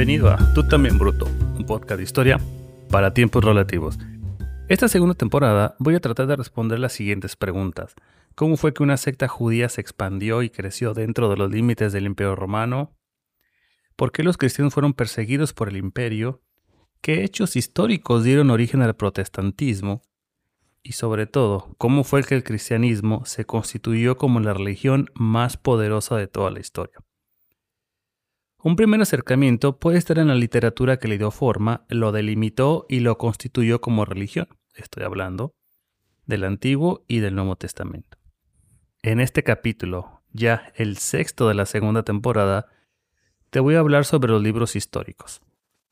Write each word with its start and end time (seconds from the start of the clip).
Bienvenido 0.00 0.30
a 0.30 0.38
Tú 0.54 0.66
también 0.66 0.96
Bruto, 0.96 1.26
un 1.26 1.66
podcast 1.66 1.98
de 1.98 2.04
historia 2.04 2.40
para 2.88 3.12
tiempos 3.12 3.44
relativos. 3.44 3.98
Esta 4.66 4.88
segunda 4.88 5.14
temporada 5.14 5.76
voy 5.78 5.94
a 5.94 6.00
tratar 6.00 6.26
de 6.26 6.36
responder 6.36 6.78
las 6.78 6.94
siguientes 6.94 7.36
preguntas. 7.36 7.94
¿Cómo 8.34 8.56
fue 8.56 8.72
que 8.72 8.82
una 8.82 8.96
secta 8.96 9.28
judía 9.28 9.68
se 9.68 9.82
expandió 9.82 10.42
y 10.42 10.48
creció 10.48 10.94
dentro 10.94 11.28
de 11.28 11.36
los 11.36 11.50
límites 11.50 11.92
del 11.92 12.06
Imperio 12.06 12.34
Romano? 12.34 12.96
¿Por 13.94 14.10
qué 14.10 14.22
los 14.22 14.38
cristianos 14.38 14.72
fueron 14.72 14.94
perseguidos 14.94 15.52
por 15.52 15.68
el 15.68 15.76
imperio? 15.76 16.40
¿Qué 17.02 17.22
hechos 17.22 17.54
históricos 17.54 18.24
dieron 18.24 18.48
origen 18.48 18.80
al 18.80 18.96
protestantismo? 18.96 20.00
Y 20.82 20.92
sobre 20.92 21.26
todo, 21.26 21.74
¿cómo 21.76 22.04
fue 22.04 22.24
que 22.24 22.36
el 22.36 22.42
cristianismo 22.42 23.26
se 23.26 23.44
constituyó 23.44 24.16
como 24.16 24.40
la 24.40 24.54
religión 24.54 25.10
más 25.12 25.58
poderosa 25.58 26.16
de 26.16 26.26
toda 26.26 26.50
la 26.50 26.60
historia? 26.60 27.00
Un 28.62 28.76
primer 28.76 29.00
acercamiento 29.00 29.78
puede 29.78 29.96
estar 29.96 30.18
en 30.18 30.28
la 30.28 30.34
literatura 30.34 30.98
que 30.98 31.08
le 31.08 31.16
dio 31.16 31.30
forma, 31.30 31.86
lo 31.88 32.12
delimitó 32.12 32.84
y 32.90 33.00
lo 33.00 33.16
constituyó 33.16 33.80
como 33.80 34.04
religión. 34.04 34.48
Estoy 34.74 35.04
hablando 35.04 35.54
del 36.26 36.44
Antiguo 36.44 37.02
y 37.08 37.20
del 37.20 37.34
Nuevo 37.36 37.56
Testamento. 37.56 38.18
En 39.02 39.18
este 39.18 39.42
capítulo, 39.42 40.22
ya 40.30 40.74
el 40.74 40.98
sexto 40.98 41.48
de 41.48 41.54
la 41.54 41.64
segunda 41.64 42.02
temporada, 42.02 42.66
te 43.48 43.60
voy 43.60 43.76
a 43.76 43.78
hablar 43.78 44.04
sobre 44.04 44.30
los 44.30 44.42
libros 44.42 44.76
históricos. 44.76 45.40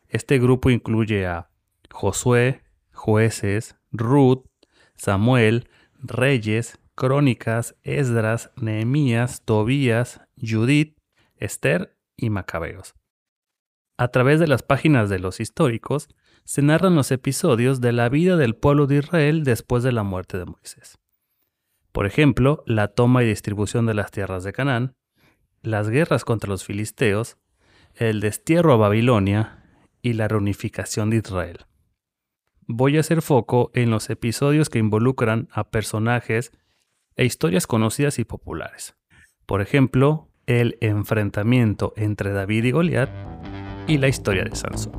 Este 0.07 0.39
grupo 0.39 0.69
incluye 0.69 1.27
a 1.27 1.49
Josué, 1.91 2.65
Jueces, 2.93 3.77
Ruth, 3.93 4.45
Samuel, 4.95 5.71
Reyes, 5.95 6.79
Crónicas, 6.95 7.77
Esdras, 7.83 8.51
Nehemías, 8.57 9.43
Tobías, 9.47 10.21
Judith, 10.37 10.99
Esther 11.37 11.98
y 12.19 12.29
Macabeos. 12.29 12.95
A 13.97 14.09
través 14.09 14.38
de 14.38 14.47
las 14.47 14.63
páginas 14.63 15.09
de 15.09 15.19
los 15.19 15.41
históricos 15.41 16.09
se 16.45 16.60
narran 16.63 16.95
los 16.95 17.10
episodios 17.10 17.80
de 17.80 17.93
la 17.93 18.09
vida 18.09 18.37
del 18.37 18.55
pueblo 18.55 18.87
de 18.87 18.97
Israel 18.97 19.45
después 19.45 19.83
de 19.83 19.93
la 19.93 20.02
muerte 20.02 20.38
de 20.38 20.45
Moisés. 20.45 20.99
Por 21.93 22.07
ejemplo, 22.07 22.63
la 22.66 22.88
toma 22.88 23.25
y 23.25 23.27
distribución 23.27 23.87
de 23.87 23.95
las 23.95 24.10
tierras 24.10 24.45
de 24.45 24.52
Canaán, 24.52 24.95
las 25.63 25.88
guerras 25.88 26.25
contra 26.25 26.51
los 26.51 26.65
filisteos, 26.65 27.38
el 27.95 28.21
destierro 28.21 28.73
a 28.75 28.77
Babilonia 28.77 29.65
y 30.03 30.13
la 30.13 30.29
reunificación 30.29 31.10
de 31.10 31.16
Israel. 31.16 31.66
Voy 32.66 32.97
a 32.97 33.01
hacer 33.01 33.23
foco 33.23 33.71
en 33.75 33.91
los 33.91 34.10
episodios 34.10 34.69
que 34.69 34.79
involucran 34.79 35.49
a 35.51 35.71
personajes 35.71 36.53
e 37.16 37.25
historias 37.25 37.66
conocidas 37.66 38.19
y 38.19 38.25
populares. 38.25 38.95
Por 39.47 39.60
ejemplo, 39.60 40.29
el 40.49 40.79
enfrentamiento 40.80 41.93
entre 41.95 42.32
David 42.32 42.65
y 42.65 42.71
Goliat 42.71 43.10
y 43.87 43.99
la 43.99 44.09
historia 44.09 44.45
de 44.45 44.57
Sansón. 44.57 44.93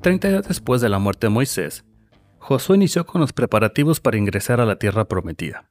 Treinta 0.00 0.28
años 0.28 0.48
después 0.48 0.80
de 0.80 0.88
la 0.88 0.98
muerte 0.98 1.26
de 1.26 1.30
Moisés, 1.30 1.84
Josué 2.38 2.76
inició 2.76 3.04
con 3.04 3.20
los 3.20 3.34
preparativos 3.34 4.00
para 4.00 4.16
ingresar 4.16 4.62
a 4.62 4.66
la 4.66 4.78
tierra 4.78 5.08
prometida. 5.08 5.70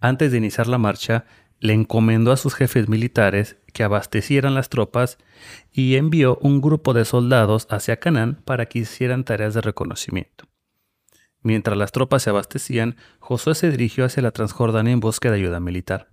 Antes 0.00 0.32
de 0.32 0.38
iniciar 0.38 0.66
la 0.66 0.78
marcha, 0.78 1.24
le 1.60 1.74
encomendó 1.74 2.32
a 2.32 2.36
sus 2.36 2.54
jefes 2.54 2.88
militares 2.88 3.58
que 3.72 3.84
abastecieran 3.84 4.54
las 4.54 4.70
tropas 4.70 5.18
y 5.72 5.94
envió 5.94 6.38
un 6.40 6.60
grupo 6.60 6.94
de 6.94 7.04
soldados 7.04 7.68
hacia 7.70 8.00
Canaán 8.00 8.42
para 8.44 8.66
que 8.66 8.80
hicieran 8.80 9.22
tareas 9.22 9.54
de 9.54 9.60
reconocimiento. 9.60 10.48
Mientras 11.42 11.76
las 11.76 11.92
tropas 11.92 12.22
se 12.22 12.30
abastecían, 12.30 12.96
Josué 13.20 13.54
se 13.54 13.70
dirigió 13.70 14.04
hacia 14.04 14.22
la 14.22 14.32
Transjordania 14.32 14.92
en 14.92 15.00
busca 15.00 15.30
de 15.30 15.36
ayuda 15.36 15.60
militar. 15.60 16.10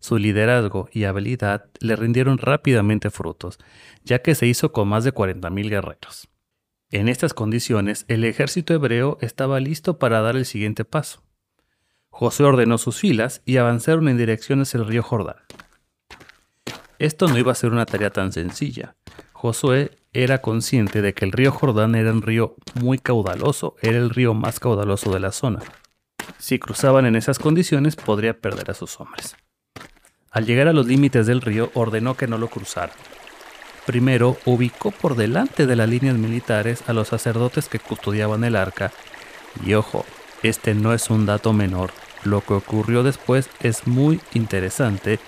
Su 0.00 0.16
liderazgo 0.18 0.88
y 0.92 1.04
habilidad 1.04 1.66
le 1.78 1.94
rindieron 1.94 2.38
rápidamente 2.38 3.10
frutos, 3.10 3.58
ya 4.02 4.22
que 4.22 4.34
se 4.34 4.46
hizo 4.46 4.72
con 4.72 4.88
más 4.88 5.04
de 5.04 5.12
40.000 5.12 5.68
guerreros. 5.68 6.28
En 6.90 7.08
estas 7.08 7.34
condiciones, 7.34 8.04
el 8.08 8.24
ejército 8.24 8.74
hebreo 8.74 9.18
estaba 9.20 9.60
listo 9.60 9.98
para 9.98 10.22
dar 10.22 10.36
el 10.36 10.46
siguiente 10.46 10.84
paso. 10.84 11.22
Josué 12.08 12.46
ordenó 12.46 12.78
sus 12.78 12.98
filas 12.98 13.42
y 13.44 13.58
avanzaron 13.58 14.08
en 14.08 14.16
dirección 14.16 14.60
hacia 14.60 14.78
el 14.78 14.86
río 14.86 15.02
Jordán. 15.02 15.36
Esto 16.98 17.28
no 17.28 17.38
iba 17.38 17.52
a 17.52 17.54
ser 17.54 17.70
una 17.70 17.86
tarea 17.86 18.10
tan 18.10 18.32
sencilla. 18.32 18.96
Josué 19.32 19.99
era 20.12 20.40
consciente 20.40 21.02
de 21.02 21.14
que 21.14 21.24
el 21.24 21.32
río 21.32 21.52
Jordán 21.52 21.94
era 21.94 22.12
un 22.12 22.22
río 22.22 22.56
muy 22.74 22.98
caudaloso, 22.98 23.76
era 23.80 23.98
el 23.98 24.10
río 24.10 24.34
más 24.34 24.58
caudaloso 24.58 25.12
de 25.12 25.20
la 25.20 25.30
zona. 25.30 25.60
Si 26.38 26.58
cruzaban 26.58 27.06
en 27.06 27.16
esas 27.16 27.38
condiciones 27.38 27.96
podría 27.96 28.38
perder 28.38 28.70
a 28.70 28.74
sus 28.74 28.98
hombres. 28.98 29.36
Al 30.30 30.46
llegar 30.46 30.68
a 30.68 30.72
los 30.72 30.86
límites 30.86 31.26
del 31.26 31.40
río 31.40 31.70
ordenó 31.74 32.16
que 32.16 32.26
no 32.26 32.38
lo 32.38 32.48
cruzaran. 32.48 32.94
Primero 33.86 34.36
ubicó 34.44 34.90
por 34.90 35.16
delante 35.16 35.66
de 35.66 35.76
las 35.76 35.88
líneas 35.88 36.16
militares 36.16 36.82
a 36.88 36.92
los 36.92 37.08
sacerdotes 37.08 37.68
que 37.68 37.78
custodiaban 37.78 38.44
el 38.44 38.56
arca. 38.56 38.92
Y 39.64 39.74
ojo, 39.74 40.04
este 40.42 40.74
no 40.74 40.92
es 40.92 41.10
un 41.10 41.26
dato 41.26 41.52
menor. 41.52 41.90
Lo 42.24 42.42
que 42.42 42.54
ocurrió 42.54 43.02
después 43.02 43.48
es 43.60 43.86
muy 43.86 44.20
interesante 44.34 45.18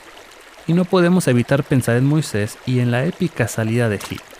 y 0.67 0.75
no 0.75 0.85
podemos 0.85 1.27
evitar 1.29 1.65
pensar 1.65 1.97
en 1.97 2.05
Moisés 2.05 2.59
y 2.67 2.81
en 2.81 2.91
la 2.91 3.05
épica 3.05 3.49
salida 3.49 3.89
de 3.89 3.97
Egipto. 3.97 4.32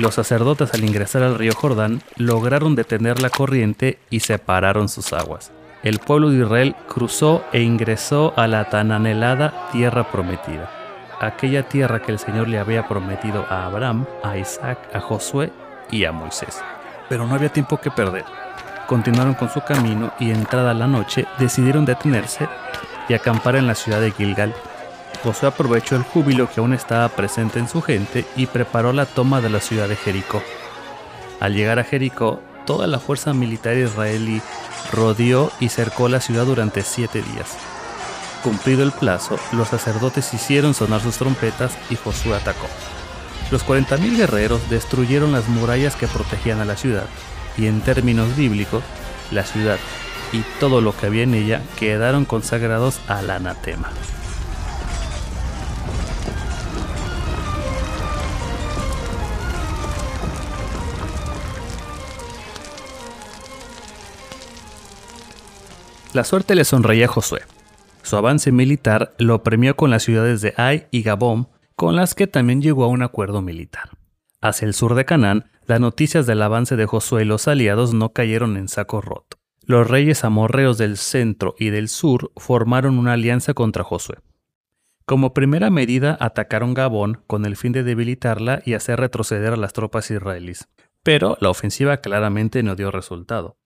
Los 0.00 0.14
sacerdotes 0.14 0.72
al 0.72 0.82
ingresar 0.82 1.22
al 1.22 1.36
río 1.36 1.52
Jordán 1.54 2.00
lograron 2.16 2.74
detener 2.74 3.20
la 3.20 3.28
corriente 3.28 3.98
y 4.08 4.20
separaron 4.20 4.88
sus 4.88 5.12
aguas. 5.12 5.52
El 5.82 5.98
pueblo 5.98 6.30
de 6.30 6.38
Israel 6.38 6.74
cruzó 6.88 7.44
e 7.52 7.60
ingresó 7.60 8.32
a 8.36 8.46
la 8.46 8.70
tan 8.70 8.92
anhelada 8.92 9.68
tierra 9.72 10.10
prometida, 10.10 10.70
aquella 11.20 11.68
tierra 11.68 12.00
que 12.00 12.12
el 12.12 12.18
Señor 12.18 12.48
le 12.48 12.58
había 12.58 12.88
prometido 12.88 13.44
a 13.50 13.66
Abraham, 13.66 14.06
a 14.22 14.38
Isaac, 14.38 14.78
a 14.94 15.00
Josué 15.00 15.52
y 15.90 16.06
a 16.06 16.12
Moisés. 16.12 16.62
Pero 17.10 17.26
no 17.26 17.34
había 17.34 17.50
tiempo 17.50 17.76
que 17.76 17.90
perder. 17.90 18.24
Continuaron 18.86 19.34
con 19.34 19.50
su 19.50 19.60
camino 19.60 20.14
y 20.18 20.30
entrada 20.30 20.72
la 20.72 20.86
noche 20.86 21.26
decidieron 21.38 21.84
detenerse 21.84 22.48
y 23.06 23.12
acampar 23.12 23.54
en 23.56 23.66
la 23.66 23.74
ciudad 23.74 24.00
de 24.00 24.12
Gilgal, 24.12 24.54
Josué 25.22 25.48
aprovechó 25.48 25.96
el 25.96 26.02
júbilo 26.02 26.48
que 26.48 26.60
aún 26.60 26.72
estaba 26.72 27.08
presente 27.10 27.58
en 27.58 27.68
su 27.68 27.82
gente 27.82 28.24
y 28.36 28.46
preparó 28.46 28.92
la 28.92 29.06
toma 29.06 29.40
de 29.40 29.50
la 29.50 29.60
ciudad 29.60 29.88
de 29.88 29.96
Jericó. 29.96 30.42
Al 31.40 31.54
llegar 31.54 31.78
a 31.78 31.84
Jericó, 31.84 32.40
toda 32.66 32.86
la 32.86 32.98
fuerza 32.98 33.32
militar 33.32 33.76
israelí 33.76 34.40
rodeó 34.92 35.50
y 35.60 35.68
cercó 35.68 36.08
la 36.08 36.20
ciudad 36.20 36.46
durante 36.46 36.82
siete 36.82 37.22
días. 37.22 37.56
Cumplido 38.42 38.82
el 38.82 38.92
plazo, 38.92 39.38
los 39.52 39.68
sacerdotes 39.68 40.32
hicieron 40.32 40.72
sonar 40.72 41.00
sus 41.02 41.18
trompetas 41.18 41.76
y 41.90 41.96
Josué 41.96 42.36
atacó. 42.36 42.66
Los 43.50 43.66
40.000 43.66 44.16
guerreros 44.16 44.70
destruyeron 44.70 45.32
las 45.32 45.48
murallas 45.48 45.96
que 45.96 46.06
protegían 46.06 46.60
a 46.60 46.64
la 46.64 46.76
ciudad, 46.76 47.06
y 47.58 47.66
en 47.66 47.80
términos 47.80 48.36
bíblicos, 48.36 48.82
la 49.30 49.44
ciudad 49.44 49.78
y 50.32 50.42
todo 50.60 50.80
lo 50.80 50.96
que 50.96 51.06
había 51.06 51.24
en 51.24 51.34
ella 51.34 51.62
quedaron 51.78 52.24
consagrados 52.24 53.00
al 53.08 53.30
anatema. 53.30 53.90
La 66.12 66.24
suerte 66.24 66.56
le 66.56 66.64
sonreía 66.64 67.04
a 67.04 67.08
Josué. 67.08 67.42
Su 68.02 68.16
avance 68.16 68.50
militar 68.50 69.14
lo 69.18 69.44
premió 69.44 69.76
con 69.76 69.90
las 69.90 70.02
ciudades 70.02 70.40
de 70.40 70.54
Ai 70.56 70.88
y 70.90 71.02
Gabón, 71.02 71.46
con 71.76 71.94
las 71.94 72.16
que 72.16 72.26
también 72.26 72.60
llegó 72.60 72.82
a 72.82 72.88
un 72.88 73.02
acuerdo 73.02 73.42
militar. 73.42 73.90
Hacia 74.40 74.66
el 74.66 74.74
sur 74.74 74.96
de 74.96 75.04
Canaán, 75.04 75.44
las 75.66 75.78
noticias 75.78 76.26
del 76.26 76.42
avance 76.42 76.74
de 76.74 76.86
Josué 76.86 77.22
y 77.22 77.26
los 77.26 77.46
aliados 77.46 77.94
no 77.94 78.12
cayeron 78.12 78.56
en 78.56 78.66
saco 78.66 79.00
roto. 79.00 79.38
Los 79.64 79.88
reyes 79.88 80.24
amorreos 80.24 80.78
del 80.78 80.96
centro 80.96 81.54
y 81.60 81.70
del 81.70 81.88
sur 81.88 82.32
formaron 82.36 82.98
una 82.98 83.12
alianza 83.12 83.54
contra 83.54 83.84
Josué. 83.84 84.16
Como 85.04 85.32
primera 85.32 85.70
medida 85.70 86.16
atacaron 86.18 86.74
Gabón 86.74 87.22
con 87.28 87.46
el 87.46 87.56
fin 87.56 87.70
de 87.70 87.84
debilitarla 87.84 88.62
y 88.64 88.74
hacer 88.74 88.98
retroceder 88.98 89.52
a 89.52 89.56
las 89.56 89.74
tropas 89.74 90.10
israelíes. 90.10 90.68
Pero 91.04 91.36
la 91.40 91.50
ofensiva 91.50 91.98
claramente 91.98 92.64
no 92.64 92.74
dio 92.74 92.90
resultado. 92.90 93.59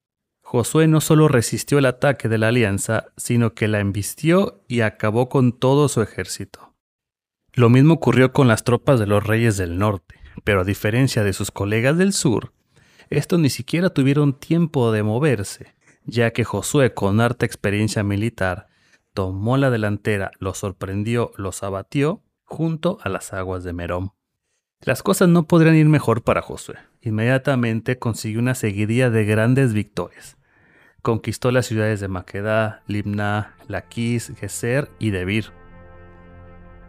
Josué 0.47 0.87
no 0.87 1.01
solo 1.01 1.27
resistió 1.27 1.79
el 1.79 1.87
ataque 1.87 2.29
de 2.29 2.37
la 2.37 2.49
alianza, 2.49 3.07
sino 3.17 3.55
que 3.55 3.67
la 3.67 3.79
embistió 3.79 4.63
y 4.67 4.81
acabó 4.81 5.27
con 5.27 5.53
todo 5.53 5.89
su 5.89 6.03
ejército. 6.03 6.75
Lo 7.53 7.71
mismo 7.71 7.95
ocurrió 7.95 8.31
con 8.31 8.47
las 8.47 8.63
tropas 8.63 8.99
de 8.99 9.07
los 9.07 9.25
reyes 9.25 9.57
del 9.57 9.79
norte, 9.79 10.19
pero 10.43 10.61
a 10.61 10.63
diferencia 10.63 11.23
de 11.23 11.33
sus 11.33 11.49
colegas 11.49 11.97
del 11.97 12.13
sur, 12.13 12.53
estos 13.09 13.39
ni 13.39 13.49
siquiera 13.49 13.89
tuvieron 13.89 14.39
tiempo 14.39 14.91
de 14.91 15.01
moverse, 15.01 15.73
ya 16.05 16.29
que 16.29 16.43
Josué, 16.43 16.93
con 16.93 17.21
harta 17.21 17.47
experiencia 17.47 18.03
militar, 18.03 18.67
tomó 19.15 19.57
la 19.57 19.71
delantera, 19.71 20.29
los 20.37 20.59
sorprendió, 20.59 21.31
los 21.37 21.63
abatió 21.63 22.21
junto 22.43 22.99
a 23.01 23.09
las 23.09 23.33
aguas 23.33 23.63
de 23.63 23.73
Merón. 23.73 24.11
Las 24.81 25.01
cosas 25.01 25.27
no 25.27 25.47
podrían 25.47 25.75
ir 25.75 25.87
mejor 25.87 26.21
para 26.21 26.43
Josué. 26.43 26.75
Inmediatamente 27.01 27.97
consiguió 27.97 28.39
una 28.39 28.53
seguidilla 28.53 29.09
de 29.09 29.25
grandes 29.25 29.73
victorias. 29.73 30.34
Conquistó 31.05 31.51
las 31.51 31.67
ciudades 31.67 31.99
de 31.99 32.07
Maquedá, 32.07 32.81
Limná, 32.87 33.53
Laquis, 33.67 34.33
Geser 34.39 34.89
y 34.97 35.11
Debir. 35.11 35.51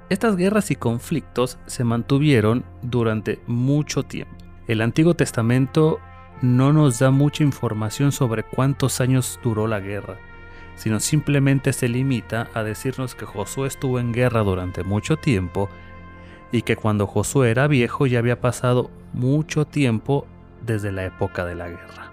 Estas 0.08 0.36
guerras 0.36 0.70
y 0.70 0.74
conflictos 0.74 1.58
se 1.66 1.84
mantuvieron 1.84 2.64
durante 2.80 3.40
mucho 3.46 4.04
tiempo. 4.04 4.34
El 4.68 4.80
Antiguo 4.80 5.12
Testamento 5.12 6.00
no 6.40 6.72
nos 6.72 6.98
da 6.98 7.10
mucha 7.10 7.44
información 7.44 8.10
sobre 8.10 8.42
cuántos 8.42 9.02
años 9.02 9.38
duró 9.42 9.66
la 9.66 9.80
guerra, 9.80 10.16
sino 10.76 10.98
simplemente 10.98 11.74
se 11.74 11.86
limita 11.86 12.48
a 12.54 12.62
decirnos 12.62 13.14
que 13.14 13.26
Josué 13.26 13.68
estuvo 13.68 14.00
en 14.00 14.14
guerra 14.14 14.40
durante 14.40 14.82
mucho 14.82 15.18
tiempo 15.18 15.68
y 16.52 16.62
que 16.62 16.76
cuando 16.76 17.06
Josué 17.06 17.50
era 17.50 17.66
viejo 17.66 18.06
ya 18.06 18.20
había 18.20 18.40
pasado 18.40 18.90
mucho 19.12 19.66
tiempo 19.66 20.26
desde 20.64 20.90
la 20.90 21.04
época 21.04 21.44
de 21.44 21.54
la 21.54 21.68
guerra. 21.68 22.05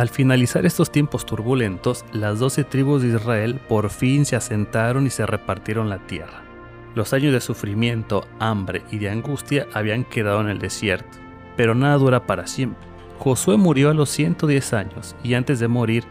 Al 0.00 0.08
finalizar 0.08 0.64
estos 0.64 0.90
tiempos 0.90 1.26
turbulentos, 1.26 2.06
las 2.14 2.38
doce 2.38 2.64
tribus 2.64 3.02
de 3.02 3.08
Israel 3.08 3.60
por 3.68 3.90
fin 3.90 4.24
se 4.24 4.34
asentaron 4.34 5.06
y 5.06 5.10
se 5.10 5.26
repartieron 5.26 5.90
la 5.90 5.98
tierra. 5.98 6.42
Los 6.94 7.12
años 7.12 7.34
de 7.34 7.40
sufrimiento, 7.42 8.26
hambre 8.38 8.82
y 8.90 8.96
de 8.96 9.10
angustia 9.10 9.66
habían 9.74 10.04
quedado 10.04 10.40
en 10.40 10.48
el 10.48 10.58
desierto, 10.58 11.18
pero 11.54 11.74
nada 11.74 11.98
dura 11.98 12.26
para 12.26 12.46
siempre. 12.46 12.82
Josué 13.18 13.58
murió 13.58 13.90
a 13.90 13.94
los 13.94 14.08
110 14.08 14.72
años 14.72 15.16
y 15.22 15.34
antes 15.34 15.60
de 15.60 15.68
morir 15.68 16.04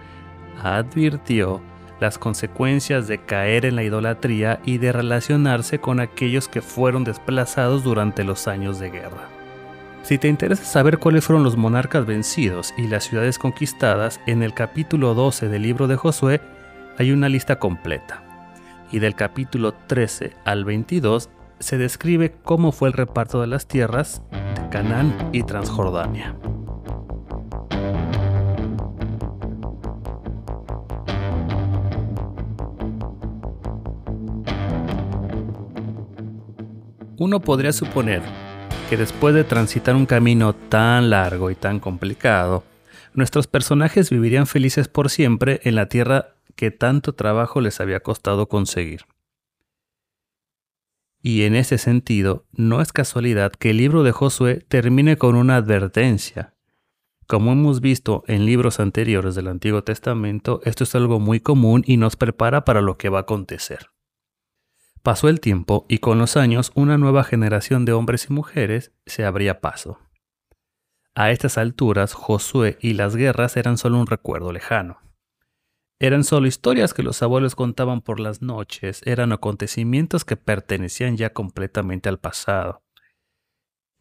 advirtió 0.62 1.60
las 2.00 2.20
consecuencias 2.20 3.08
de 3.08 3.18
caer 3.18 3.66
en 3.66 3.76
la 3.76 3.82
idolatría 3.82 4.62
y 4.66 4.78
de 4.78 4.92
relacionarse 4.92 5.80
con 5.80 6.00
aquellos 6.00 6.48
que 6.48 6.62
fueron 6.62 7.04
desplazados 7.04 7.84
durante 7.84 8.24
los 8.24 8.48
años 8.48 8.78
de 8.78 8.92
guerra. 8.92 9.39
Si 10.04 10.18
te 10.18 10.28
interesa 10.28 10.64
saber 10.64 10.98
cuáles 10.98 11.24
fueron 11.26 11.44
los 11.44 11.56
monarcas 11.56 12.06
vencidos 12.06 12.74
y 12.78 12.88
las 12.88 13.04
ciudades 13.04 13.38
conquistadas, 13.38 14.20
en 14.26 14.42
el 14.42 14.54
capítulo 14.54 15.14
12 15.14 15.50
del 15.50 15.62
libro 15.62 15.88
de 15.88 15.98
Josué 15.98 16.42
hay 16.98 17.12
una 17.12 17.30
lista 17.30 17.60
completa. 17.60 18.24
Y 18.92 19.00
del 19.00 19.14
capítulo 19.14 19.74
13 19.74 20.34
al 20.46 20.66
22 20.66 21.30
se 21.60 21.78
describe 21.78 22.34
cómo 22.44 22.72
fue 22.72 22.88
el 22.88 22.94
reparto 22.94 23.40
de 23.42 23.48
las 23.48 23.68
tierras 23.68 24.24
de 24.32 24.70
Canaán 24.70 25.30
y 25.32 25.44
Transjordania. 25.44 26.36
Uno 37.18 37.42
podría 37.42 37.74
suponer 37.74 38.24
que 38.90 38.98
después 38.98 39.36
de 39.36 39.44
transitar 39.44 39.96
un 39.96 40.08
camino 40.08 40.56
tan 40.56 41.12
largo 41.12 41.52
y 41.52 41.56
tan 41.56 41.80
complicado, 41.80 42.64
nuestros 43.14 43.46
personajes 43.46 44.10
vivirían 44.10 44.48
felices 44.48 44.88
por 44.88 45.12
siempre 45.12 45.60
en 45.64 45.76
la 45.76 45.88
tierra 45.90 46.34
que 46.56 46.72
tanto 46.72 47.14
trabajo 47.14 47.62
les 47.62 47.80
había 47.82 48.00
costado 48.00 48.50
conseguir. 48.50 49.02
Y 51.22 51.44
en 51.44 51.56
ese 51.56 51.78
sentido, 51.78 52.46
no 52.52 52.82
es 52.82 52.92
casualidad 52.92 53.52
que 53.52 53.70
el 53.70 53.78
libro 53.78 54.02
de 54.02 54.12
Josué 54.12 54.66
termine 54.68 55.18
con 55.18 55.36
una 55.36 55.58
advertencia. 55.58 56.56
Como 57.28 57.52
hemos 57.52 57.82
visto 57.82 58.24
en 58.26 58.48
libros 58.48 58.80
anteriores 58.80 59.36
del 59.36 59.50
Antiguo 59.50 59.84
Testamento, 59.84 60.62
esto 60.64 60.84
es 60.84 60.96
algo 60.96 61.20
muy 61.20 61.42
común 61.42 61.84
y 61.86 61.98
nos 61.98 62.16
prepara 62.16 62.66
para 62.66 62.82
lo 62.82 62.98
que 62.98 63.10
va 63.10 63.20
a 63.20 63.22
acontecer. 63.22 63.92
Pasó 65.04 65.30
el 65.30 65.40
tiempo 65.40 65.86
y 65.88 66.00
con 66.00 66.18
los 66.18 66.36
años 66.36 66.72
una 66.76 66.98
nueva 66.98 67.24
generación 67.24 67.86
de 67.86 67.94
hombres 67.94 68.28
y 68.30 68.34
mujeres 68.34 68.92
se 69.06 69.24
abría 69.24 69.62
paso. 69.62 70.00
A 71.16 71.32
estas 71.32 71.58
alturas 71.58 72.14
Josué 72.14 72.78
y 72.82 72.94
las 72.94 73.16
guerras 73.16 73.58
eran 73.58 73.78
solo 73.78 74.00
un 74.00 74.08
recuerdo 74.08 74.52
lejano. 74.52 75.00
Eran 76.00 76.24
solo 76.24 76.48
historias 76.48 76.94
que 76.94 77.04
los 77.04 77.22
abuelos 77.22 77.56
contaban 77.56 78.02
por 78.02 78.20
las 78.20 78.42
noches, 78.42 79.02
eran 79.06 79.34
acontecimientos 79.34 80.24
que 80.24 80.38
pertenecían 80.38 81.18
ya 81.18 81.34
completamente 81.34 82.08
al 82.08 82.20
pasado. 82.20 82.84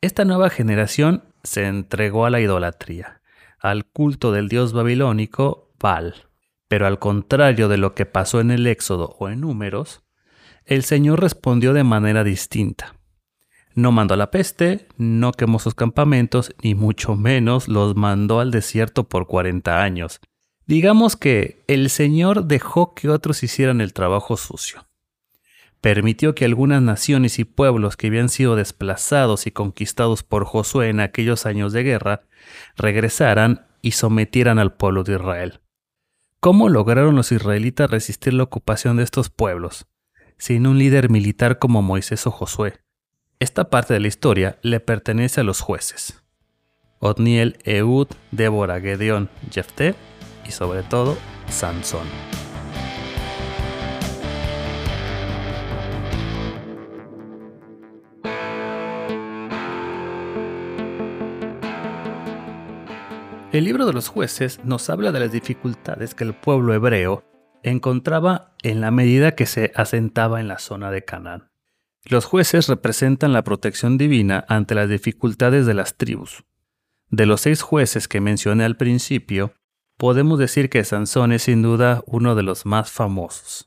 Esta 0.00 0.25
nueva 0.25 0.49
generación 0.49 1.25
se 1.43 1.67
entregó 1.67 2.25
a 2.25 2.31
la 2.31 2.41
idolatría, 2.41 3.21
al 3.59 3.85
culto 3.85 4.31
del 4.31 4.49
dios 4.49 4.73
babilónico 4.73 5.73
Baal. 5.81 6.29
Pero 6.69 6.87
al 6.87 7.00
contrario 7.00 7.69
de 7.69 7.79
lo 7.79 7.95
que 7.95 8.06
pasó 8.06 8.41
en 8.41 8.53
el 8.53 8.67
Éxodo 8.67 9.17
o 9.19 9.29
en 9.29 9.41
Números, 9.41 10.05
el 10.69 10.85
Señor 10.85 11.20
respondió 11.20 11.73
de 11.73 11.82
manera 11.82 12.25
distinta. 12.25 12.94
No 13.75 13.91
mandó 13.91 14.17
la 14.17 14.31
peste, 14.31 14.87
no 14.99 15.32
quemó 15.32 15.59
sus 15.59 15.75
campamentos, 15.75 16.55
ni 16.62 16.75
mucho 16.75 17.17
menos 17.17 17.69
los 17.69 17.97
mandó 17.97 18.38
al 18.38 18.50
desierto 18.50 19.09
por 19.09 19.26
40 19.26 19.82
años. 19.82 20.20
Digamos 20.67 21.17
que 21.17 21.65
el 21.69 21.88
Señor 21.88 22.44
dejó 22.44 22.94
que 22.94 23.09
otros 23.09 23.43
hicieran 23.43 23.81
el 23.81 23.94
trabajo 23.94 24.37
sucio. 24.37 24.87
Permitió 25.81 26.35
que 26.35 26.44
algunas 26.44 26.82
naciones 26.82 27.38
y 27.38 27.44
pueblos 27.44 27.97
que 27.97 28.09
habían 28.09 28.29
sido 28.29 28.55
desplazados 28.55 29.47
y 29.47 29.53
conquistados 29.53 30.23
por 30.23 30.44
Josué 30.44 30.91
en 30.91 31.00
aquellos 31.00 31.47
años 31.47 31.73
de 31.73 31.82
guerra 31.82 32.23
regresaran 32.76 33.67
y 33.81 33.93
sometieran 33.93 34.59
al 34.59 34.75
pueblo 34.75 35.03
de 35.03 35.14
Israel. 35.14 35.61
¿Cómo 36.41 36.69
lograron 36.69 37.17
los 37.17 37.32
israelitas 37.32 37.91
resistir 37.91 38.35
la 38.35 38.43
ocupación 38.43 38.99
de 38.99 39.05
estos 39.05 39.31
pueblos? 39.31 39.87
Sin 40.38 40.67
un 40.67 40.79
líder 40.79 41.11
militar 41.11 41.58
como 41.58 41.82
Moisés 41.82 42.26
o 42.26 42.31
Josué. 42.31 42.81
Esta 43.40 43.70
parte 43.70 43.94
de 43.94 44.00
la 44.00 44.08
historia 44.08 44.58
le 44.62 44.81
pertenece 44.81 45.40
a 45.40 45.44
los 45.44 45.61
jueces. 45.61 46.23
Otniel, 47.00 47.58
Eud, 47.64 48.08
Débora, 48.31 48.81
Gedeón, 48.81 49.29
Jefté 49.50 49.94
y 50.46 50.50
sobre 50.50 50.82
todo 50.82 51.17
Sansón. 51.49 52.06
El 63.50 63.64
libro 63.64 63.87
de 63.87 63.94
los 63.94 64.08
jueces 64.08 64.61
nos 64.64 64.90
habla 64.90 65.11
de 65.11 65.20
las 65.20 65.32
dificultades 65.32 66.14
que 66.14 66.23
el 66.23 66.35
pueblo 66.35 66.75
hebreo 66.75 67.25
encontraba 67.62 68.55
en 68.62 68.81
la 68.81 68.90
medida 68.90 69.34
que 69.34 69.46
se 69.46 69.72
asentaba 69.75 70.40
en 70.40 70.49
la 70.49 70.58
zona 70.58 70.90
de 70.90 71.05
Canaán. 71.05 71.50
Los 72.05 72.25
jueces 72.25 72.69
representan 72.69 73.32
la 73.32 73.44
protección 73.44 73.99
divina 73.99 74.44
ante 74.49 74.75
las 74.75 74.88
dificultades 74.88 75.66
de 75.66 75.75
las 75.75 75.96
tribus. 75.96 76.44
De 77.10 77.26
los 77.26 77.43
seis 77.43 77.62
jueces 77.62 78.08
que 78.08 78.20
mencioné 78.20 78.64
al 78.64 78.76
principio, 78.76 79.52
podemos 79.96 80.38
decir 80.38 80.71
que 80.71 80.85
Sansón 80.85 81.33
es 81.33 81.42
sin 81.42 81.62
duda 81.62 82.02
uno 82.06 82.35
de 82.35 82.42
los 82.42 82.66
más 82.66 82.90
famosos. 82.90 83.66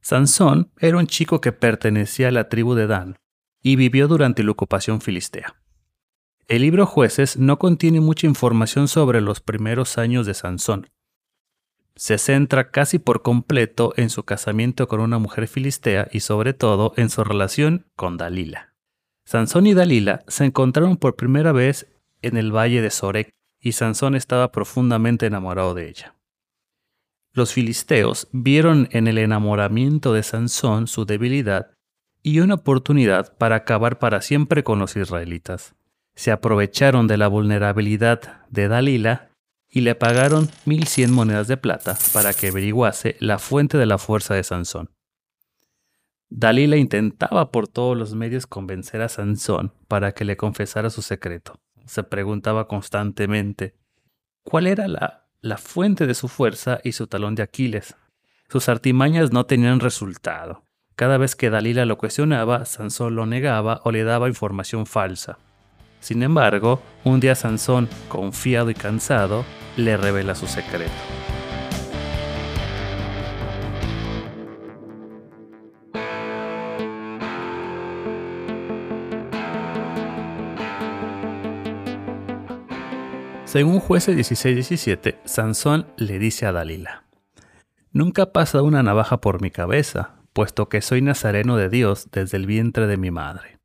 Sansón 0.00 0.72
era 0.78 0.96
un 0.96 1.06
chico 1.06 1.40
que 1.40 1.52
pertenecía 1.52 2.28
a 2.28 2.32
la 2.32 2.48
tribu 2.48 2.74
de 2.74 2.86
Dan 2.86 3.18
y 3.62 3.76
vivió 3.76 4.08
durante 4.08 4.42
la 4.42 4.52
ocupación 4.52 5.00
filistea. 5.00 5.56
El 6.46 6.62
libro 6.62 6.86
Jueces 6.86 7.36
no 7.36 7.58
contiene 7.58 8.00
mucha 8.00 8.26
información 8.26 8.88
sobre 8.88 9.20
los 9.20 9.40
primeros 9.40 9.98
años 9.98 10.24
de 10.24 10.32
Sansón, 10.32 10.88
se 11.98 12.16
centra 12.16 12.70
casi 12.70 13.00
por 13.00 13.22
completo 13.22 13.92
en 13.96 14.08
su 14.08 14.22
casamiento 14.22 14.86
con 14.86 15.00
una 15.00 15.18
mujer 15.18 15.48
filistea 15.48 16.06
y 16.12 16.20
sobre 16.20 16.54
todo 16.54 16.94
en 16.96 17.10
su 17.10 17.24
relación 17.24 17.86
con 17.96 18.16
Dalila. 18.16 18.72
Sansón 19.26 19.66
y 19.66 19.74
Dalila 19.74 20.22
se 20.28 20.44
encontraron 20.44 20.96
por 20.96 21.16
primera 21.16 21.50
vez 21.50 21.88
en 22.22 22.36
el 22.36 22.54
valle 22.54 22.80
de 22.82 22.90
Sorek 22.90 23.34
y 23.60 23.72
Sansón 23.72 24.14
estaba 24.14 24.52
profundamente 24.52 25.26
enamorado 25.26 25.74
de 25.74 25.88
ella. 25.88 26.14
Los 27.32 27.52
filisteos 27.52 28.28
vieron 28.30 28.88
en 28.92 29.08
el 29.08 29.18
enamoramiento 29.18 30.12
de 30.12 30.22
Sansón 30.22 30.86
su 30.86 31.04
debilidad 31.04 31.72
y 32.22 32.38
una 32.40 32.54
oportunidad 32.54 33.36
para 33.38 33.56
acabar 33.56 33.98
para 33.98 34.22
siempre 34.22 34.62
con 34.62 34.78
los 34.78 34.96
israelitas. 34.96 35.74
Se 36.14 36.30
aprovecharon 36.30 37.08
de 37.08 37.16
la 37.16 37.26
vulnerabilidad 37.26 38.46
de 38.50 38.68
Dalila 38.68 39.27
y 39.70 39.82
le 39.82 39.94
pagaron 39.94 40.48
1100 40.64 41.12
monedas 41.12 41.48
de 41.48 41.56
plata 41.56 41.98
para 42.12 42.32
que 42.32 42.48
averiguase 42.48 43.16
la 43.20 43.38
fuente 43.38 43.76
de 43.78 43.86
la 43.86 43.98
fuerza 43.98 44.34
de 44.34 44.42
Sansón. 44.42 44.90
Dalila 46.30 46.76
intentaba 46.76 47.50
por 47.50 47.68
todos 47.68 47.96
los 47.96 48.14
medios 48.14 48.46
convencer 48.46 49.00
a 49.00 49.08
Sansón 49.08 49.72
para 49.88 50.12
que 50.12 50.24
le 50.24 50.36
confesara 50.36 50.90
su 50.90 51.02
secreto. 51.02 51.58
Se 51.86 52.02
preguntaba 52.02 52.68
constantemente 52.68 53.74
cuál 54.42 54.66
era 54.66 54.88
la, 54.88 55.26
la 55.40 55.56
fuente 55.56 56.06
de 56.06 56.14
su 56.14 56.28
fuerza 56.28 56.80
y 56.84 56.92
su 56.92 57.06
talón 57.06 57.34
de 57.34 57.42
Aquiles. 57.42 57.96
Sus 58.48 58.68
artimañas 58.68 59.32
no 59.32 59.46
tenían 59.46 59.80
resultado. 59.80 60.64
Cada 60.96 61.16
vez 61.16 61.36
que 61.36 61.48
Dalila 61.48 61.86
lo 61.86 61.96
cuestionaba, 61.96 62.64
Sansón 62.64 63.14
lo 63.14 63.24
negaba 63.24 63.80
o 63.84 63.92
le 63.92 64.04
daba 64.04 64.28
información 64.28 64.84
falsa. 64.84 65.38
Sin 66.00 66.22
embargo, 66.22 66.80
un 67.04 67.20
día 67.20 67.34
Sansón, 67.34 67.88
confiado 68.08 68.70
y 68.70 68.74
cansado, 68.74 69.44
le 69.76 69.96
revela 69.96 70.34
su 70.34 70.46
secreto. 70.46 70.92
Según 83.48 83.80
jueces 83.80 84.14
16-17, 84.14 85.16
Sansón 85.24 85.86
le 85.96 86.18
dice 86.18 86.44
a 86.44 86.52
Dalila, 86.52 87.04
Nunca 87.92 88.30
pasa 88.30 88.60
una 88.60 88.82
navaja 88.82 89.22
por 89.22 89.40
mi 89.40 89.50
cabeza, 89.50 90.16
puesto 90.34 90.68
que 90.68 90.82
soy 90.82 91.00
nazareno 91.00 91.56
de 91.56 91.70
Dios 91.70 92.10
desde 92.12 92.36
el 92.36 92.44
vientre 92.44 92.86
de 92.86 92.98
mi 92.98 93.10
madre. 93.10 93.58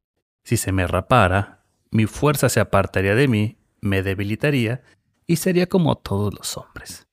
Si 0.45 0.55
se 0.55 0.71
me 0.71 0.87
rapara, 0.87 1.62
mi 1.93 2.07
fuerza 2.07 2.49
se 2.49 2.59
apartaría 2.59 3.13
de 3.13 3.27
mí, 3.27 3.57
me 3.79 4.01
debilitaría 4.01 4.81
y 5.27 5.35
sería 5.35 5.67
como 5.67 5.95
todos 5.95 6.33
los 6.33 6.57
hombres. 6.57 7.07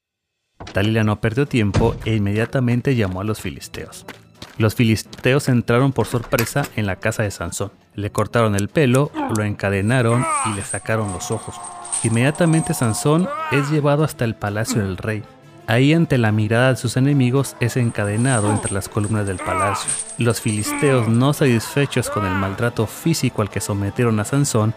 Dalila 0.72 1.04
no 1.04 1.20
perdió 1.20 1.46
tiempo 1.46 1.94
e 2.06 2.16
inmediatamente 2.16 2.96
llamó 2.96 3.20
a 3.20 3.25
los 3.25 3.40
filisteos. 3.40 4.06
Los 4.56 4.75
filisteos 4.75 5.49
entraron 5.49 5.92
por 5.92 6.06
sorpresa 6.06 6.66
en 6.76 6.87
la 6.87 6.96
casa 6.96 7.22
de 7.22 7.30
Sansón. 7.30 7.72
Le 7.94 8.10
cortaron 8.10 8.54
el 8.56 8.68
pelo, 8.68 9.10
lo 9.37 9.44
encadenaron 9.44 10.25
y 10.46 10.54
le 10.54 10.62
sacaron 10.62 11.12
los 11.12 11.30
ojos. 11.30 11.56
Inmediatamente 12.02 12.72
Sansón 12.72 13.28
es 13.52 13.70
llevado 13.70 14.02
hasta 14.02 14.25
el 14.25 14.34
palacio 14.34 14.82
del 14.82 14.96
rey. 14.96 15.22
Ahí 15.70 15.94
ante 15.94 16.18
la 16.18 16.32
mirada 16.32 16.70
de 16.70 16.76
sus 16.76 16.96
enemigos 16.96 17.54
es 17.60 17.76
encadenado 17.76 18.50
entre 18.50 18.72
las 18.72 18.88
columnas 18.88 19.24
del 19.24 19.36
palacio. 19.36 19.88
Los 20.18 20.40
filisteos, 20.40 21.06
no 21.06 21.32
satisfechos 21.32 22.10
con 22.10 22.26
el 22.26 22.34
maltrato 22.34 22.88
físico 22.88 23.40
al 23.40 23.50
que 23.50 23.60
sometieron 23.60 24.18
a 24.18 24.24
Sansón, 24.24 24.74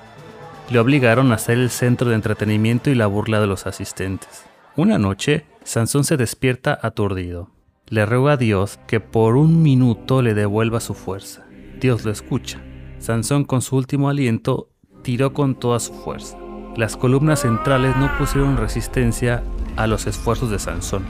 le 0.70 0.78
obligaron 0.78 1.32
a 1.32 1.40
ser 1.40 1.58
el 1.58 1.72
centro 1.72 2.10
de 2.10 2.16
entretenimiento 2.16 2.92
y 2.92 2.94
la 2.94 3.08
burla 3.08 3.40
de 3.40 3.48
los 3.48 3.66
asistentes. 3.66 4.46
Una 4.76 5.00
noche, 5.00 5.48
Sansón 5.64 6.04
se 6.04 6.16
despierta 6.16 6.78
aturdido. 6.80 7.50
Le 7.88 8.06
ruega 8.06 8.34
a 8.34 8.38
Dios 8.38 8.80
que 8.86 9.00
por 9.00 9.36
un 9.36 9.64
minuto 9.64 10.22
le 10.22 10.36
devuelva 10.36 10.80
su 10.80 10.94
fuerza. 10.94 11.44
Dios 11.80 12.06
lo 12.06 12.12
escucha. 12.12 12.62
Sansón 13.00 13.46
con 13.46 13.64
su 13.64 13.78
último 13.78 14.10
aliento 14.10 14.70
tiró 15.02 15.34
con 15.34 15.56
toda 15.56 15.80
su 15.80 15.92
fuerza. 15.92 16.38
Las 16.78 16.98
columnas 16.98 17.40
centrales 17.40 17.98
no 17.98 18.16
pusieron 18.20 18.58
resistencia 18.58 19.42
a 19.76 19.88
los 19.88 20.08
esfuerzos 20.08 20.50
de 20.50 20.60
Sansón. 20.60 21.04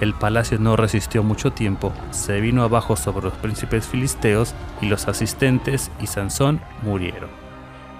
El 0.00 0.14
palacio 0.14 0.58
no 0.58 0.76
resistió 0.76 1.22
mucho 1.22 1.50
tiempo, 1.50 1.92
se 2.10 2.40
vino 2.40 2.62
abajo 2.62 2.94
sobre 2.94 3.26
los 3.26 3.34
príncipes 3.34 3.86
filisteos 3.86 4.54
y 4.80 4.86
los 4.86 5.08
asistentes 5.08 5.90
y 6.00 6.06
Sansón 6.06 6.60
murieron. 6.82 7.30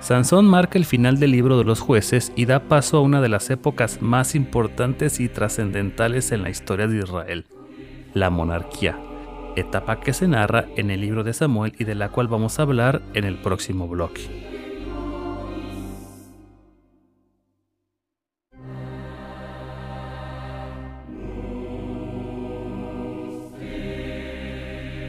Sansón 0.01 0.47
marca 0.47 0.79
el 0.79 0.85
final 0.85 1.19
del 1.19 1.33
libro 1.33 1.59
de 1.59 1.65
los 1.65 1.81
jueces 1.81 2.33
y 2.37 2.47
da 2.47 2.61
paso 2.61 2.99
a 2.99 3.01
una 3.01 3.21
de 3.21 3.29
las 3.29 3.51
épocas 3.51 4.01
más 4.01 4.37
importantes 4.37 5.19
y 5.19 5.29
trascendentales 5.29 6.31
en 6.31 6.43
la 6.43 6.51
historia 6.51 6.87
de 6.87 6.99
Israel, 6.99 7.47
la 8.15 8.31
monarquía, 8.31 8.97
etapa 9.57 9.99
que 9.99 10.13
se 10.13 10.29
narra 10.29 10.67
en 10.77 10.93
el 10.93 11.01
libro 11.01 11.25
de 11.25 11.35
Samuel 11.35 11.75
y 11.79 11.85
de 11.85 11.97
la 11.97 12.11
cual 12.11 12.29
vamos 12.29 12.59
a 12.59 12.63
hablar 12.63 13.03
en 13.15 13.25
el 13.25 13.39
próximo 13.39 13.89
bloque. 13.89 14.48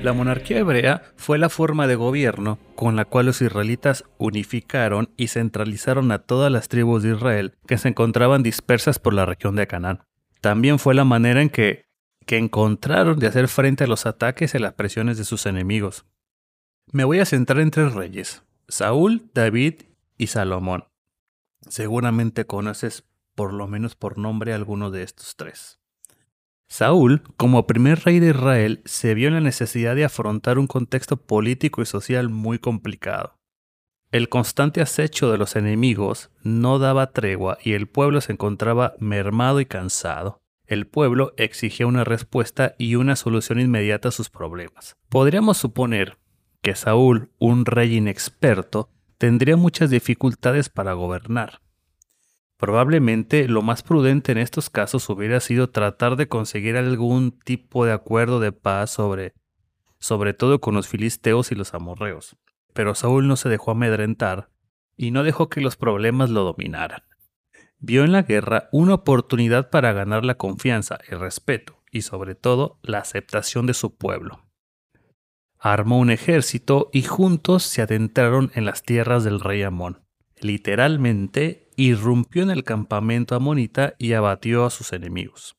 La 0.02 0.14
monarquía 0.14 0.60
hebrea 0.60 1.04
fue 1.18 1.38
la 1.38 1.50
forma 1.50 1.86
de 1.86 1.96
gobierno 1.96 2.58
con 2.76 2.96
la 2.96 3.04
cual 3.04 3.26
los 3.26 3.42
israelitas 3.42 4.06
unificaron 4.18 5.10
y 5.18 5.28
centralizaron 5.28 6.14
a 6.14 6.20
todas 6.20 6.50
las 6.50 6.70
tribus 6.70 7.04
de 7.04 7.16
Israel 7.16 7.58
que 7.68 7.78
se 7.78 7.90
encontraban 7.90 8.42
dispersas 8.42 8.98
por 8.98 9.14
la 9.14 9.26
región 9.26 9.58
de 9.58 9.68
Canaán. 9.68 10.04
También 10.40 10.80
fue 10.80 10.96
la 10.96 11.04
manera 11.04 11.42
en 11.42 11.50
que, 11.50 11.84
que 12.26 12.38
encontraron 12.38 13.20
de 13.20 13.28
hacer 13.28 13.50
frente 13.50 13.84
a 13.84 13.88
los 13.88 14.06
ataques 14.06 14.56
y 14.56 14.60
las 14.60 14.74
presiones 14.74 15.18
de 15.18 15.26
sus 15.26 15.46
enemigos. 15.46 16.06
Me 16.94 17.04
voy 17.04 17.20
a 17.20 17.26
centrar 17.26 17.60
en 17.60 17.70
tres 17.70 17.94
reyes, 17.94 18.44
Saúl, 18.70 19.30
David 19.34 19.82
y 20.18 20.28
Salomón. 20.28 20.86
Seguramente 21.68 22.46
conoces 22.46 23.04
por 23.36 23.52
lo 23.52 23.68
menos 23.68 23.96
por 23.96 24.18
nombre 24.18 24.54
alguno 24.54 24.92
de 24.92 25.04
estos 25.04 25.36
tres. 25.36 25.82
Saúl, 26.70 27.24
como 27.36 27.66
primer 27.66 28.00
rey 28.06 28.20
de 28.20 28.30
Israel, 28.30 28.82
se 28.86 29.16
vio 29.16 29.28
en 29.28 29.34
la 29.34 29.42
necesidad 29.42 29.96
de 29.96 30.06
afrontar 30.06 30.60
un 30.60 30.68
contexto 30.68 31.18
político 31.18 31.82
y 31.82 31.86
social 31.86 32.30
muy 32.30 32.60
complicado. 32.60 33.36
El 34.12 34.30
constante 34.30 34.82
acecho 34.82 35.32
de 35.32 35.38
los 35.38 35.56
enemigos 35.56 36.30
no 36.44 36.80
daba 36.80 37.12
tregua 37.12 37.58
y 37.64 37.74
el 37.74 37.88
pueblo 37.88 38.22
se 38.22 38.34
encontraba 38.34 38.94
mermado 39.00 39.60
y 39.60 39.66
cansado. 39.66 40.40
El 40.68 40.86
pueblo 40.86 41.34
exigía 41.38 41.88
una 41.88 42.04
respuesta 42.04 42.76
y 42.78 42.96
una 42.96 43.16
solución 43.16 43.60
inmediata 43.60 44.10
a 44.10 44.12
sus 44.12 44.30
problemas. 44.30 44.96
Podríamos 45.10 45.58
suponer 45.58 46.18
que 46.62 46.76
Saúl, 46.76 47.32
un 47.40 47.66
rey 47.66 47.98
inexperto, 47.98 48.90
tendría 49.18 49.58
muchas 49.58 49.90
dificultades 49.90 50.70
para 50.70 50.94
gobernar. 50.94 51.62
Probablemente 52.60 53.48
lo 53.48 53.62
más 53.62 53.84
prudente 53.84 54.34
en 54.34 54.38
estos 54.38 54.70
casos 54.70 55.10
hubiera 55.10 55.40
sido 55.40 55.70
tratar 55.70 56.18
de 56.18 56.28
conseguir 56.28 56.76
algún 56.76 57.32
tipo 57.32 57.86
de 57.86 57.94
acuerdo 57.94 58.42
de 58.42 58.52
paz 58.52 58.92
sobre, 58.92 59.34
sobre 59.98 60.34
todo 60.34 60.60
con 60.60 60.76
los 60.76 60.90
filisteos 60.90 61.54
y 61.54 61.56
los 61.56 61.74
amorreos. 61.74 62.36
Pero 62.74 62.96
Saúl 62.96 63.30
no 63.30 63.38
se 63.38 63.48
dejó 63.48 63.72
amedrentar 63.72 64.50
y 64.98 65.12
no 65.12 65.24
dejó 65.24 65.48
que 65.48 65.62
los 65.62 65.78
problemas 65.78 66.32
lo 66.32 66.44
dominaran. 66.44 67.04
Vio 67.78 68.04
en 68.04 68.12
la 68.12 68.24
guerra 68.24 68.68
una 68.74 68.96
oportunidad 68.96 69.70
para 69.70 69.94
ganar 69.94 70.26
la 70.26 70.36
confianza, 70.36 71.00
el 71.08 71.22
respeto 71.22 71.82
y 71.92 72.02
sobre 72.02 72.36
todo 72.36 72.78
la 72.84 72.98
aceptación 72.98 73.68
de 73.68 73.74
su 73.74 73.96
pueblo. 73.96 74.50
Armó 75.58 75.98
un 75.98 76.12
ejército 76.12 76.90
y 76.92 77.04
juntos 77.04 77.64
se 77.64 77.82
adentraron 77.82 78.52
en 78.54 78.66
las 78.66 78.84
tierras 78.84 79.24
del 79.24 79.40
rey 79.40 79.64
Amón. 79.64 80.09
Literalmente 80.42 81.68
irrumpió 81.76 82.44
en 82.44 82.50
el 82.50 82.64
campamento 82.64 83.36
amonita 83.36 83.96
y 83.98 84.14
abatió 84.14 84.66
a 84.66 84.70
sus 84.70 84.94
enemigos. 84.94 85.56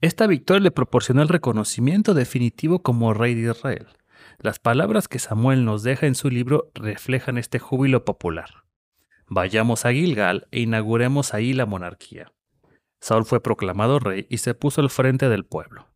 Esta 0.00 0.26
victoria 0.26 0.62
le 0.62 0.70
proporcionó 0.70 1.22
el 1.22 1.28
reconocimiento 1.28 2.14
definitivo 2.14 2.82
como 2.82 3.14
rey 3.14 3.34
de 3.34 3.50
Israel. 3.50 3.86
Las 4.38 4.58
palabras 4.58 5.08
que 5.08 5.18
Samuel 5.18 5.64
nos 5.64 5.82
deja 5.82 6.06
en 6.06 6.14
su 6.14 6.28
libro 6.30 6.70
reflejan 6.74 7.38
este 7.38 7.58
júbilo 7.58 8.04
popular. 8.04 8.64
Vayamos 9.28 9.84
a 9.84 9.92
Gilgal 9.92 10.46
e 10.50 10.60
inauguremos 10.60 11.34
ahí 11.34 11.52
la 11.52 11.66
monarquía. 11.66 12.32
Saúl 13.00 13.24
fue 13.24 13.42
proclamado 13.42 13.98
rey 13.98 14.26
y 14.30 14.38
se 14.38 14.54
puso 14.54 14.80
al 14.80 14.90
frente 14.90 15.28
del 15.28 15.44
pueblo. 15.44 15.88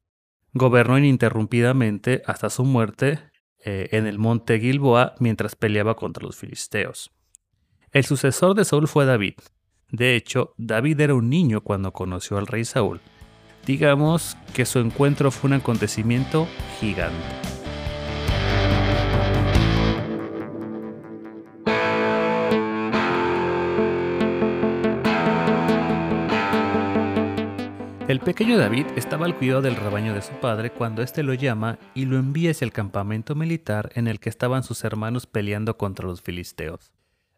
Gobernó 0.53 0.99
ininterrumpidamente 0.99 2.23
hasta 2.27 2.51
su 2.51 2.65
muerte 2.65 3.21
eh, 3.65 3.89
en 3.93 4.07
el 4.07 4.19
monte 4.19 4.59
Gilboa 4.59 5.15
mientras 5.21 5.55
peleaba 5.55 5.95
contra 5.95 6.25
los 6.25 6.37
filisteos. 6.37 7.13
El 7.93 8.05
sucesor 8.05 8.55
de 8.55 8.65
Saúl 8.65 8.87
fue 8.87 9.05
David. 9.05 9.35
De 9.91 10.15
hecho, 10.15 10.55
David 10.57 11.01
era 11.01 11.15
un 11.15 11.29
niño 11.29 11.61
cuando 11.61 11.93
conoció 11.93 12.39
al 12.39 12.47
rey 12.47 12.65
Saúl. 12.65 13.01
Digamos 13.67 14.37
que 14.55 14.65
su 14.65 14.79
encuentro 14.79 15.33
fue 15.33 15.49
un 15.49 15.55
acontecimiento 15.55 16.47
gigante. 16.79 17.17
El 28.07 28.21
pequeño 28.21 28.57
David 28.57 28.87
estaba 28.95 29.27
al 29.27 29.37
cuidado 29.37 29.63
del 29.63 29.75
rebaño 29.75 30.15
de 30.15 30.23
su 30.23 30.33
padre 30.35 30.71
cuando 30.71 31.03
éste 31.03 31.25
lo 31.25 31.35
llama 31.35 31.81
y 31.95 32.05
lo 32.05 32.19
envía 32.19 32.53
hacia 32.53 32.67
el 32.67 32.73
campamento 32.73 33.35
militar 33.35 33.91
en 33.97 34.07
el 34.07 34.21
que 34.21 34.29
estaban 34.29 34.63
sus 34.63 34.85
hermanos 34.85 35.27
peleando 35.27 35.77
contra 35.77 36.07
los 36.07 36.23
filisteos. 36.23 36.93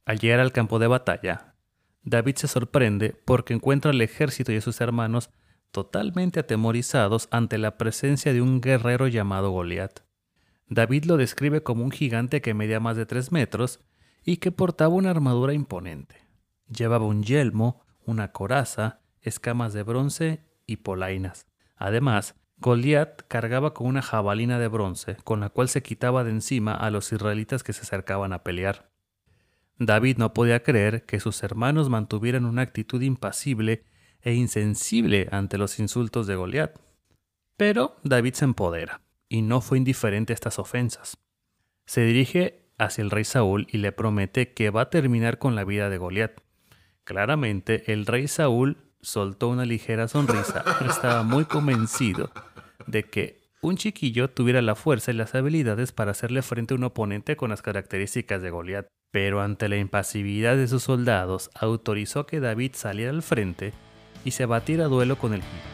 Al 0.04 0.18
llegar 0.18 0.40
al 0.40 0.52
campo 0.52 0.78
de 0.78 0.88
batalla, 0.88 1.54
David 2.02 2.36
se 2.36 2.48
sorprende 2.48 3.14
porque 3.24 3.54
encuentra 3.54 3.92
al 3.92 4.00
ejército 4.00 4.52
y 4.52 4.56
a 4.56 4.60
sus 4.60 4.80
hermanos 4.80 5.30
totalmente 5.70 6.40
atemorizados 6.40 7.28
ante 7.30 7.56
la 7.58 7.78
presencia 7.78 8.32
de 8.32 8.42
un 8.42 8.60
guerrero 8.60 9.06
llamado 9.06 9.50
Goliat. 9.50 10.00
David 10.68 11.04
lo 11.04 11.16
describe 11.16 11.62
como 11.62 11.84
un 11.84 11.90
gigante 11.90 12.40
que 12.40 12.54
medía 12.54 12.80
más 12.80 12.96
de 12.96 13.06
tres 13.06 13.30
metros 13.30 13.80
y 14.24 14.38
que 14.38 14.52
portaba 14.52 14.94
una 14.94 15.10
armadura 15.10 15.52
imponente. 15.52 16.16
Llevaba 16.68 17.06
un 17.06 17.22
yelmo, 17.22 17.84
una 18.04 18.32
coraza, 18.32 19.00
escamas 19.20 19.72
de 19.72 19.82
bronce 19.82 20.44
y 20.66 20.76
polainas. 20.78 21.46
Además, 21.76 22.34
Goliat 22.58 23.22
cargaba 23.28 23.74
con 23.74 23.86
una 23.86 24.02
jabalina 24.02 24.58
de 24.58 24.68
bronce, 24.68 25.16
con 25.24 25.40
la 25.40 25.50
cual 25.50 25.68
se 25.68 25.82
quitaba 25.82 26.24
de 26.24 26.30
encima 26.30 26.74
a 26.74 26.90
los 26.90 27.12
israelitas 27.12 27.62
que 27.62 27.72
se 27.72 27.82
acercaban 27.82 28.32
a 28.32 28.42
pelear. 28.42 28.91
David 29.78 30.18
no 30.18 30.32
podía 30.32 30.62
creer 30.62 31.04
que 31.04 31.20
sus 31.20 31.42
hermanos 31.42 31.88
mantuvieran 31.88 32.44
una 32.44 32.62
actitud 32.62 33.02
impasible 33.02 33.84
e 34.20 34.34
insensible 34.34 35.28
ante 35.32 35.58
los 35.58 35.78
insultos 35.78 36.26
de 36.26 36.36
Goliat. 36.36 36.78
Pero 37.56 37.96
David 38.02 38.34
se 38.34 38.44
empodera, 38.44 39.02
y 39.28 39.42
no 39.42 39.60
fue 39.60 39.78
indiferente 39.78 40.32
a 40.32 40.34
estas 40.34 40.58
ofensas. 40.58 41.16
Se 41.86 42.02
dirige 42.02 42.70
hacia 42.78 43.02
el 43.02 43.10
rey 43.10 43.24
Saúl 43.24 43.66
y 43.70 43.78
le 43.78 43.92
promete 43.92 44.52
que 44.52 44.70
va 44.70 44.82
a 44.82 44.90
terminar 44.90 45.38
con 45.38 45.54
la 45.54 45.64
vida 45.64 45.90
de 45.90 45.98
Goliat. 45.98 46.40
Claramente, 47.04 47.92
el 47.92 48.06
rey 48.06 48.28
Saúl 48.28 48.78
soltó 49.00 49.48
una 49.48 49.64
ligera 49.64 50.06
sonrisa. 50.08 50.64
Estaba 50.88 51.24
muy 51.24 51.44
convencido 51.44 52.30
de 52.86 53.02
que 53.04 53.42
un 53.60 53.76
chiquillo 53.76 54.30
tuviera 54.30 54.62
la 54.62 54.74
fuerza 54.74 55.10
y 55.10 55.14
las 55.14 55.34
habilidades 55.34 55.92
para 55.92 56.12
hacerle 56.12 56.42
frente 56.42 56.74
a 56.74 56.76
un 56.76 56.84
oponente 56.84 57.36
con 57.36 57.50
las 57.50 57.62
características 57.62 58.42
de 58.42 58.50
Goliat 58.50 58.86
pero 59.12 59.42
ante 59.42 59.68
la 59.68 59.76
impasividad 59.76 60.56
de 60.56 60.66
sus 60.66 60.84
soldados 60.84 61.50
autorizó 61.54 62.26
que 62.26 62.40
David 62.40 62.72
saliera 62.74 63.10
al 63.10 63.22
frente 63.22 63.72
y 64.24 64.32
se 64.32 64.46
batiera 64.46 64.86
a 64.86 64.88
duelo 64.88 65.16
con 65.16 65.34
el 65.34 65.42
gigante. 65.42 65.72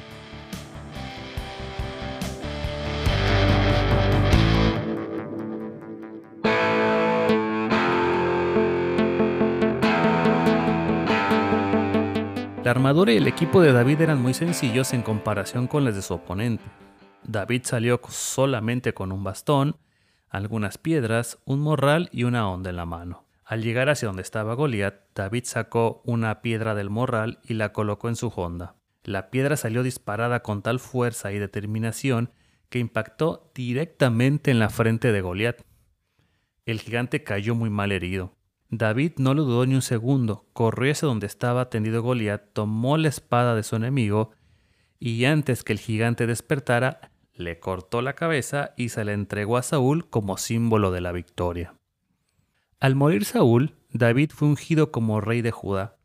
La 12.64 12.72
armadura 12.72 13.12
y 13.12 13.16
el 13.16 13.28
equipo 13.28 13.62
de 13.62 13.72
David 13.72 14.00
eran 14.00 14.20
muy 14.20 14.34
sencillos 14.34 14.92
en 14.92 15.02
comparación 15.02 15.68
con 15.68 15.84
las 15.84 15.94
de 15.94 16.02
su 16.02 16.12
oponente. 16.12 16.64
David 17.22 17.62
salió 17.64 18.00
solamente 18.08 18.92
con 18.92 19.12
un 19.12 19.22
bastón, 19.22 19.76
algunas 20.28 20.76
piedras, 20.76 21.38
un 21.44 21.60
morral 21.60 22.10
y 22.12 22.24
una 22.24 22.50
onda 22.50 22.70
en 22.70 22.76
la 22.76 22.84
mano. 22.84 23.27
Al 23.48 23.62
llegar 23.62 23.88
hacia 23.88 24.08
donde 24.08 24.20
estaba 24.20 24.52
Goliat, 24.52 25.06
David 25.14 25.44
sacó 25.46 26.02
una 26.04 26.42
piedra 26.42 26.74
del 26.74 26.90
morral 26.90 27.38
y 27.42 27.54
la 27.54 27.72
colocó 27.72 28.10
en 28.10 28.16
su 28.16 28.28
honda. 28.28 28.74
La 29.04 29.30
piedra 29.30 29.56
salió 29.56 29.82
disparada 29.82 30.42
con 30.42 30.60
tal 30.60 30.78
fuerza 30.78 31.32
y 31.32 31.38
determinación 31.38 32.30
que 32.68 32.78
impactó 32.78 33.50
directamente 33.54 34.50
en 34.50 34.58
la 34.58 34.68
frente 34.68 35.12
de 35.12 35.22
Goliat. 35.22 35.62
El 36.66 36.78
gigante 36.78 37.24
cayó 37.24 37.54
muy 37.54 37.70
mal 37.70 37.90
herido. 37.90 38.36
David 38.68 39.12
no 39.16 39.32
lo 39.32 39.44
dudó 39.44 39.64
ni 39.64 39.76
un 39.76 39.80
segundo, 39.80 40.46
corrió 40.52 40.92
hacia 40.92 41.08
donde 41.08 41.26
estaba 41.26 41.70
tendido 41.70 42.02
Goliat, 42.02 42.52
tomó 42.52 42.98
la 42.98 43.08
espada 43.08 43.54
de 43.54 43.62
su 43.62 43.76
enemigo 43.76 44.32
y 44.98 45.24
antes 45.24 45.64
que 45.64 45.72
el 45.72 45.78
gigante 45.78 46.26
despertara, 46.26 47.12
le 47.32 47.58
cortó 47.60 48.02
la 48.02 48.12
cabeza 48.12 48.74
y 48.76 48.90
se 48.90 49.06
la 49.06 49.14
entregó 49.14 49.56
a 49.56 49.62
Saúl 49.62 50.10
como 50.10 50.36
símbolo 50.36 50.90
de 50.90 51.00
la 51.00 51.12
victoria. 51.12 51.77
Al 52.80 52.94
morir 52.94 53.24
Saúl, 53.24 53.74
David 53.90 54.30
fue 54.32 54.46
ungido 54.46 54.92
como 54.92 55.20
rey 55.20 55.42
de 55.42 55.50
Judá 55.50 55.96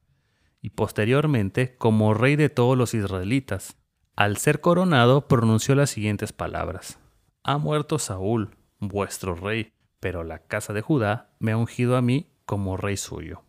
y 0.60 0.72
posteriormente 0.72 1.76
como 1.78 2.16
rey 2.16 2.36
de 2.36 2.50
todos 2.50 2.76
los 2.76 2.96
israelitas. 2.96 3.78
Al 4.16 4.38
ser 4.38 4.60
coronado 4.60 5.28
pronunció 5.28 5.76
las 5.76 5.92
siguientes 5.92 6.34
palabras. 6.34 6.98
Ha 7.44 7.60
muerto 7.60 8.00
Saúl, 8.00 8.56
vuestro 8.80 9.36
rey, 9.36 9.74
pero 10.00 10.24
la 10.24 10.40
casa 10.40 10.74
de 10.74 10.82
Judá 10.82 11.36
me 11.38 11.52
ha 11.52 11.58
ungido 11.58 11.96
a 11.96 12.02
mí 12.02 12.32
como 12.46 12.76
rey 12.76 12.98
suyo. 12.98 13.44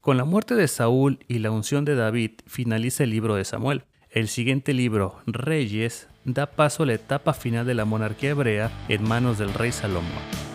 Con 0.00 0.16
la 0.16 0.24
muerte 0.24 0.56
de 0.56 0.66
Saúl 0.66 1.20
y 1.28 1.38
la 1.38 1.52
unción 1.52 1.84
de 1.84 1.94
David 1.94 2.40
finaliza 2.46 3.04
el 3.04 3.10
libro 3.10 3.36
de 3.36 3.44
Samuel. 3.44 3.84
El 4.10 4.26
siguiente 4.26 4.72
libro, 4.72 5.20
Reyes, 5.26 6.08
da 6.24 6.46
paso 6.46 6.82
a 6.82 6.86
la 6.86 6.94
etapa 6.94 7.34
final 7.34 7.66
de 7.66 7.74
la 7.74 7.84
monarquía 7.84 8.30
hebrea 8.30 8.72
en 8.88 9.06
manos 9.06 9.38
del 9.38 9.54
rey 9.54 9.70
Salomón. 9.70 10.47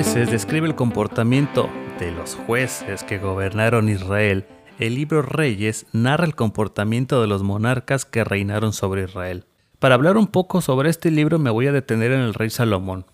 Describe 0.00 0.66
el 0.66 0.74
comportamiento 0.74 1.68
de 1.98 2.10
los 2.10 2.34
jueces 2.34 3.04
que 3.04 3.18
gobernaron 3.18 3.90
Israel, 3.90 4.46
el 4.78 4.94
libro 4.94 5.20
Reyes 5.20 5.84
narra 5.92 6.24
el 6.24 6.34
comportamiento 6.34 7.20
de 7.20 7.26
los 7.26 7.42
monarcas 7.42 8.06
que 8.06 8.24
reinaron 8.24 8.72
sobre 8.72 9.04
Israel. 9.04 9.44
Para 9.78 9.96
hablar 9.96 10.16
un 10.16 10.26
poco 10.26 10.62
sobre 10.62 10.88
este 10.88 11.10
libro 11.10 11.38
me 11.38 11.50
voy 11.50 11.66
a 11.66 11.72
detener 11.72 12.12
en 12.12 12.20
el 12.20 12.32
rey 12.32 12.48
Salomón. 12.48 13.04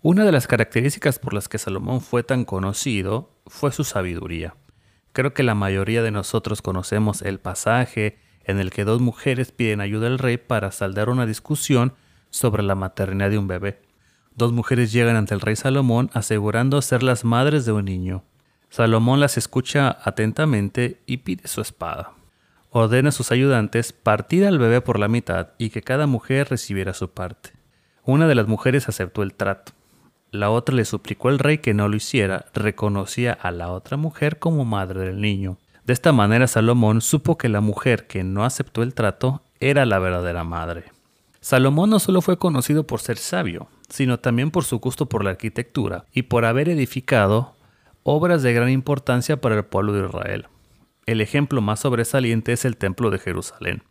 Una 0.00 0.24
de 0.24 0.32
las 0.32 0.48
características 0.48 1.20
por 1.20 1.32
las 1.32 1.48
que 1.48 1.58
Salomón 1.58 2.00
fue 2.00 2.24
tan 2.24 2.44
conocido 2.44 3.30
fue 3.46 3.70
su 3.70 3.84
sabiduría. 3.84 4.56
Creo 5.12 5.34
que 5.34 5.44
la 5.44 5.54
mayoría 5.54 6.02
de 6.02 6.10
nosotros 6.10 6.60
conocemos 6.60 7.22
el 7.22 7.38
pasaje 7.38 8.18
en 8.42 8.58
el 8.58 8.72
que 8.72 8.82
dos 8.82 9.00
mujeres 9.00 9.52
piden 9.52 9.80
ayuda 9.80 10.08
al 10.08 10.18
rey 10.18 10.38
para 10.38 10.72
saldar 10.72 11.08
una 11.08 11.24
discusión 11.24 11.94
sobre 12.30 12.64
la 12.64 12.74
maternidad 12.74 13.30
de 13.30 13.38
un 13.38 13.46
bebé. 13.46 13.91
Dos 14.34 14.52
mujeres 14.52 14.92
llegan 14.92 15.16
ante 15.16 15.34
el 15.34 15.40
rey 15.40 15.56
Salomón 15.56 16.10
asegurando 16.14 16.80
ser 16.80 17.02
las 17.02 17.24
madres 17.24 17.66
de 17.66 17.72
un 17.72 17.84
niño. 17.84 18.24
Salomón 18.70 19.20
las 19.20 19.36
escucha 19.36 19.98
atentamente 20.02 21.02
y 21.04 21.18
pide 21.18 21.46
su 21.46 21.60
espada. 21.60 22.12
Ordena 22.70 23.10
a 23.10 23.12
sus 23.12 23.30
ayudantes 23.30 23.92
partir 23.92 24.46
al 24.46 24.58
bebé 24.58 24.80
por 24.80 24.98
la 24.98 25.08
mitad 25.08 25.48
y 25.58 25.68
que 25.68 25.82
cada 25.82 26.06
mujer 26.06 26.48
recibiera 26.48 26.94
su 26.94 27.10
parte. 27.10 27.50
Una 28.04 28.26
de 28.26 28.34
las 28.34 28.48
mujeres 28.48 28.88
aceptó 28.88 29.22
el 29.22 29.34
trato. 29.34 29.72
La 30.30 30.48
otra 30.48 30.74
le 30.74 30.86
suplicó 30.86 31.28
al 31.28 31.38
rey 31.38 31.58
que 31.58 31.74
no 31.74 31.88
lo 31.88 31.96
hiciera, 31.96 32.46
reconocía 32.54 33.34
a 33.34 33.50
la 33.50 33.70
otra 33.70 33.98
mujer 33.98 34.38
como 34.38 34.64
madre 34.64 35.00
del 35.00 35.20
niño. 35.20 35.58
De 35.84 35.92
esta 35.92 36.12
manera 36.12 36.46
Salomón 36.46 37.02
supo 37.02 37.36
que 37.36 37.50
la 37.50 37.60
mujer 37.60 38.06
que 38.06 38.24
no 38.24 38.46
aceptó 38.46 38.82
el 38.82 38.94
trato 38.94 39.42
era 39.60 39.84
la 39.84 39.98
verdadera 39.98 40.42
madre. 40.42 40.84
Salomón 41.42 41.90
no 41.90 41.98
solo 41.98 42.22
fue 42.22 42.38
conocido 42.38 42.86
por 42.86 43.00
ser 43.00 43.18
sabio, 43.18 43.68
sino 43.92 44.18
también 44.18 44.50
por 44.50 44.64
su 44.64 44.78
gusto 44.78 45.06
por 45.06 45.22
la 45.22 45.32
arquitectura 45.32 46.06
y 46.12 46.22
por 46.22 46.46
haber 46.46 46.70
edificado 46.70 47.54
obras 48.04 48.42
de 48.42 48.54
gran 48.54 48.70
importancia 48.70 49.40
para 49.40 49.54
el 49.54 49.64
pueblo 49.66 49.92
de 49.92 50.06
Israel. 50.06 50.46
El 51.04 51.20
ejemplo 51.20 51.60
más 51.60 51.80
sobresaliente 51.80 52.54
es 52.54 52.64
el 52.64 52.78
Templo 52.78 53.10
de 53.10 53.18
Jerusalén. 53.18 53.82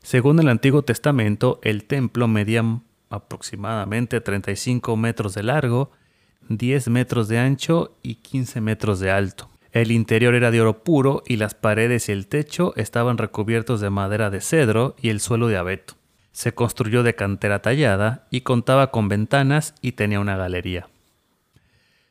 Según 0.00 0.40
el 0.40 0.48
Antiguo 0.48 0.82
Testamento, 0.82 1.60
el 1.62 1.84
templo 1.84 2.26
medía 2.26 2.64
aproximadamente 3.10 4.20
35 4.20 4.96
metros 4.96 5.34
de 5.34 5.44
largo, 5.44 5.92
10 6.48 6.88
metros 6.88 7.28
de 7.28 7.38
ancho 7.38 7.96
y 8.02 8.16
15 8.16 8.60
metros 8.60 8.98
de 8.98 9.12
alto. 9.12 9.48
El 9.70 9.92
interior 9.92 10.34
era 10.34 10.50
de 10.50 10.60
oro 10.60 10.82
puro 10.82 11.22
y 11.26 11.36
las 11.36 11.54
paredes 11.54 12.08
y 12.08 12.12
el 12.12 12.26
techo 12.26 12.74
estaban 12.74 13.18
recubiertos 13.18 13.80
de 13.80 13.90
madera 13.90 14.30
de 14.30 14.40
cedro 14.40 14.96
y 15.00 15.10
el 15.10 15.20
suelo 15.20 15.46
de 15.46 15.58
abeto. 15.58 15.94
Se 16.32 16.54
construyó 16.54 17.02
de 17.02 17.14
cantera 17.14 17.62
tallada 17.62 18.26
y 18.30 18.40
contaba 18.40 18.90
con 18.90 19.08
ventanas 19.08 19.74
y 19.80 19.92
tenía 19.92 20.20
una 20.20 20.36
galería. 20.36 20.88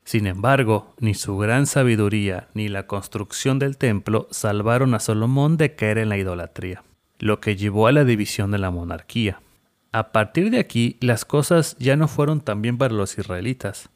Sin 0.03 0.27
embargo, 0.27 0.93
ni 0.99 1.13
su 1.13 1.37
gran 1.37 1.67
sabiduría 1.67 2.47
ni 2.53 2.69
la 2.69 2.87
construcción 2.87 3.59
del 3.59 3.77
templo 3.77 4.27
salvaron 4.31 4.93
a 4.93 4.99
Salomón 4.99 5.57
de 5.57 5.75
caer 5.75 5.99
en 5.99 6.09
la 6.09 6.17
idolatría, 6.17 6.83
lo 7.19 7.39
que 7.39 7.55
llevó 7.55 7.87
a 7.87 7.91
la 7.91 8.03
división 8.03 8.51
de 8.51 8.57
la 8.57 8.71
monarquía. 8.71 9.41
A 9.91 10.11
partir 10.11 10.49
de 10.49 10.59
aquí, 10.59 10.97
las 11.01 11.25
cosas 11.25 11.75
ya 11.77 11.95
no 11.95 12.07
fueron 12.07 12.41
tan 12.41 12.61
bien 12.61 12.77
para 12.77 12.93
los 12.93 13.17
israelitas. 13.17 13.89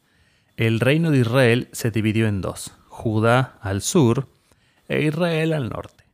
El 0.57 0.79
reino 0.79 1.11
de 1.11 1.19
Israel 1.19 1.69
se 1.71 1.91
dividió 1.91 2.27
en 2.27 2.41
dos, 2.41 2.73
Judá 2.87 3.57
al 3.61 3.81
sur 3.81 4.27
e 4.87 5.01
Israel 5.01 5.53
al 5.53 5.69
norte. 5.69 6.04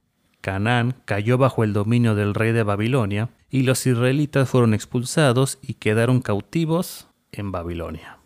Canaán 0.42 0.96
cayó 1.06 1.38
bajo 1.38 1.64
el 1.64 1.74
dominio 1.74 2.16
del 2.16 2.34
rey 2.34 2.52
de 2.52 2.64
Babilonia 2.64 3.30
y 3.50 3.64
los 3.64 3.86
israelitas 3.86 4.50
fueron 4.50 4.74
expulsados 4.74 5.60
y 5.62 5.76
quedaron 5.76 6.22
cautivos 6.22 7.08
en 7.32 7.52
Babilonia. 7.52 8.18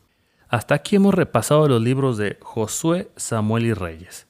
Hasta 0.48 0.76
aquí 0.76 0.96
hemos 0.96 1.14
repasado 1.14 1.68
los 1.68 1.82
libros 1.82 2.18
de 2.18 2.38
Josué, 2.42 3.10
Samuel 3.16 3.66
y 3.66 3.74
Reyes. 3.74 4.28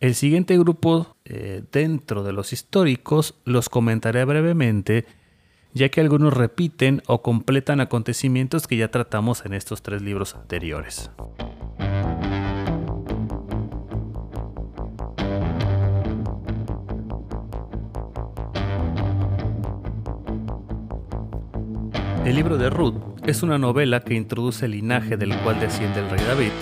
El 0.00 0.14
siguiente 0.14 0.58
grupo 0.58 1.16
eh, 1.24 1.62
dentro 1.72 2.24
de 2.24 2.32
los 2.32 2.52
históricos 2.52 3.36
los 3.44 3.68
comentaré 3.68 4.24
brevemente, 4.24 5.06
ya 5.72 5.88
que 5.88 6.00
algunos 6.00 6.34
repiten 6.34 7.02
o 7.06 7.22
completan 7.22 7.80
acontecimientos 7.80 8.66
que 8.66 8.76
ya 8.76 8.90
tratamos 8.90 9.46
en 9.46 9.54
estos 9.54 9.82
tres 9.82 10.02
libros 10.02 10.34
anteriores. 10.34 11.10
El 22.24 22.36
libro 22.36 22.56
de 22.56 22.70
Ruth 22.70 23.20
es 23.26 23.42
una 23.42 23.58
novela 23.58 24.00
que 24.00 24.14
introduce 24.14 24.64
el 24.64 24.70
linaje 24.70 25.18
del 25.18 25.38
cual 25.42 25.60
desciende 25.60 26.00
el 26.00 26.08
rey 26.08 26.24
David. 26.24 26.52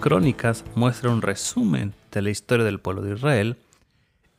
Crónicas 0.00 0.66
muestra 0.74 1.08
un 1.08 1.22
resumen 1.22 1.94
de 2.12 2.20
la 2.20 2.28
historia 2.28 2.66
del 2.66 2.78
pueblo 2.78 3.00
de 3.00 3.14
Israel. 3.14 3.56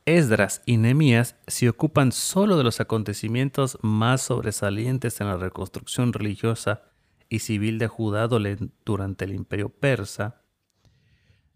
Esdras 0.06 0.62
y 0.64 0.76
Nehemías 0.76 1.34
se 1.48 1.68
ocupan 1.68 2.12
solo 2.12 2.56
de 2.56 2.62
los 2.62 2.80
acontecimientos 2.80 3.78
más 3.82 4.22
sobresalientes 4.22 5.20
en 5.20 5.26
la 5.26 5.38
reconstrucción 5.38 6.12
religiosa 6.12 6.82
y 7.28 7.40
civil 7.40 7.80
de 7.80 7.88
Judá 7.88 8.28
durante 8.28 9.24
el 9.24 9.34
imperio 9.34 9.70
persa. 9.70 10.40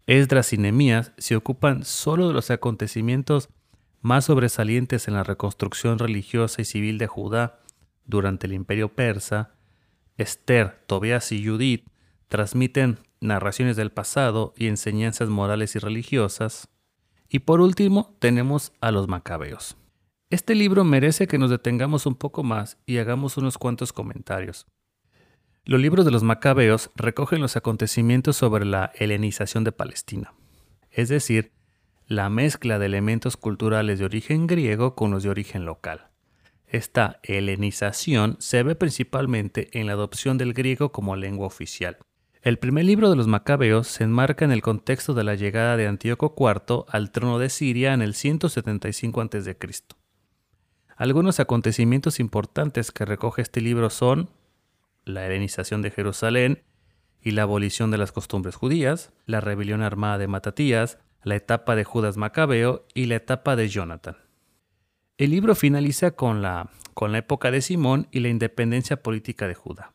Esdras 0.07 0.51
y 0.51 0.57
Nehemías 0.57 1.13
se 1.17 1.37
ocupan 1.37 1.85
solo 1.85 2.27
de 2.27 2.33
los 2.33 2.51
acontecimientos 2.51 3.47
más 4.01 4.25
sobresalientes 4.25 5.07
en 5.07 5.13
la 5.13 5.23
reconstrucción 5.23 5.99
religiosa 5.99 6.61
y 6.61 6.65
civil 6.65 6.97
de 6.97 7.07
Judá 7.07 7.61
durante 8.07 8.47
el 8.47 8.53
imperio 8.53 8.95
persa, 8.95 9.53
Esther, 10.17 10.81
Tobias 10.87 11.31
y 11.31 11.45
Judith 11.45 11.85
transmiten 12.27 12.99
narraciones 13.21 13.75
del 13.75 13.91
pasado 13.91 14.53
y 14.57 14.67
enseñanzas 14.67 15.29
morales 15.29 15.75
y 15.75 15.79
religiosas. 15.79 16.69
Y 17.29 17.39
por 17.39 17.61
último 17.61 18.15
tenemos 18.19 18.73
a 18.81 18.91
los 18.91 19.07
macabeos. 19.07 19.77
Este 20.29 20.55
libro 20.55 20.83
merece 20.83 21.27
que 21.27 21.37
nos 21.37 21.49
detengamos 21.49 22.05
un 22.05 22.15
poco 22.15 22.43
más 22.43 22.77
y 22.85 22.97
hagamos 22.97 23.37
unos 23.37 23.57
cuantos 23.57 23.93
comentarios. 23.93 24.67
Los 25.63 25.81
libros 25.81 26.05
de 26.05 26.11
los 26.11 26.23
macabeos 26.23 26.91
recogen 26.95 27.41
los 27.41 27.57
acontecimientos 27.57 28.37
sobre 28.37 28.65
la 28.65 28.91
helenización 28.95 29.63
de 29.63 29.73
Palestina, 29.73 30.33
es 30.89 31.09
decir, 31.09 31.51
la 32.07 32.29
mezcla 32.29 32.79
de 32.79 32.85
elementos 32.85 33.35
culturales 33.35 33.99
de 33.99 34.05
origen 34.05 34.47
griego 34.47 34.95
con 34.95 35.11
los 35.11 35.23
de 35.23 35.29
origen 35.29 35.65
local. 35.65 36.09
Esta 36.67 37.19
helenización 37.23 38.35
se 38.39 38.61
ve 38.61 38.75
principalmente 38.75 39.69
en 39.79 39.87
la 39.87 39.93
adopción 39.93 40.37
del 40.37 40.53
griego 40.53 40.91
como 40.91 41.15
lengua 41.15 41.47
oficial. 41.47 41.97
El 42.41 42.59
primer 42.59 42.85
libro 42.85 43.09
de 43.09 43.15
los 43.15 43.27
Macabeos 43.27 43.87
se 43.87 44.03
enmarca 44.03 44.45
en 44.45 44.51
el 44.51 44.61
contexto 44.61 45.13
de 45.13 45.23
la 45.23 45.35
llegada 45.35 45.77
de 45.77 45.87
Antíoco 45.87 46.35
IV 46.37 46.85
al 46.89 47.11
trono 47.11 47.39
de 47.39 47.49
Siria 47.49 47.93
en 47.93 48.01
el 48.01 48.13
175 48.13 49.21
a.C. 49.21 49.57
Algunos 50.97 51.39
acontecimientos 51.39 52.19
importantes 52.19 52.91
que 52.91 53.05
recoge 53.05 53.41
este 53.41 53.61
libro 53.61 53.89
son 53.89 54.29
la 55.05 55.25
helenización 55.25 55.81
de 55.81 55.91
Jerusalén 55.91 56.63
y 57.21 57.31
la 57.31 57.43
abolición 57.43 57.91
de 57.91 57.97
las 57.97 58.11
costumbres 58.11 58.55
judías, 58.55 59.13
la 59.25 59.39
rebelión 59.41 59.81
armada 59.81 60.17
de 60.17 60.27
Matatías, 60.27 60.99
la 61.23 61.35
etapa 61.35 61.75
de 61.75 61.85
Judas 61.85 62.17
Macabeo 62.17 62.85
y 62.93 63.05
la 63.05 63.15
etapa 63.15 63.55
de 63.55 63.69
Jonathan. 63.69 64.26
El 65.17 65.31
libro 65.31 65.55
finaliza 65.55 66.11
con 66.11 66.43
la, 66.43 66.69
con 66.93 67.11
la 67.11 67.17
época 67.17 67.49
de 67.49 67.63
Simón 67.63 68.07
y 68.11 68.19
la 68.19 68.29
independencia 68.29 69.01
política 69.01 69.47
de 69.47 69.55
Judá. 69.55 69.93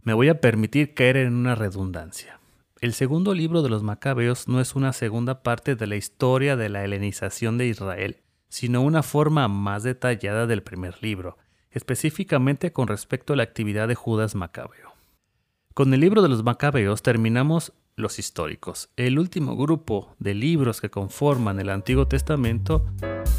Me 0.00 0.14
voy 0.14 0.30
a 0.30 0.40
permitir 0.40 0.94
caer 0.94 1.18
en 1.18 1.34
una 1.34 1.54
redundancia. 1.54 2.40
El 2.80 2.94
segundo 2.94 3.34
libro 3.34 3.60
de 3.60 3.68
los 3.68 3.82
Macabeos 3.82 4.48
no 4.48 4.62
es 4.62 4.74
una 4.74 4.94
segunda 4.94 5.42
parte 5.42 5.76
de 5.76 5.86
la 5.86 5.96
historia 5.96 6.56
de 6.56 6.70
la 6.70 6.82
helenización 6.82 7.58
de 7.58 7.66
Israel, 7.66 8.22
sino 8.48 8.80
una 8.80 9.02
forma 9.02 9.48
más 9.48 9.82
detallada 9.82 10.46
del 10.46 10.62
primer 10.62 11.02
libro, 11.02 11.36
específicamente 11.70 12.72
con 12.72 12.88
respecto 12.88 13.34
a 13.34 13.36
la 13.36 13.42
actividad 13.42 13.86
de 13.86 13.96
Judas 13.96 14.34
Macabeo. 14.34 14.94
Con 15.74 15.92
el 15.92 16.00
libro 16.00 16.22
de 16.22 16.30
los 16.30 16.42
Macabeos 16.42 17.02
terminamos 17.02 17.74
los 17.96 18.18
históricos. 18.18 18.90
El 18.96 19.18
último 19.18 19.56
grupo 19.56 20.14
de 20.18 20.34
libros 20.34 20.80
que 20.80 20.90
conforman 20.90 21.60
el 21.60 21.70
Antiguo 21.70 22.08
Testamento 22.08 22.84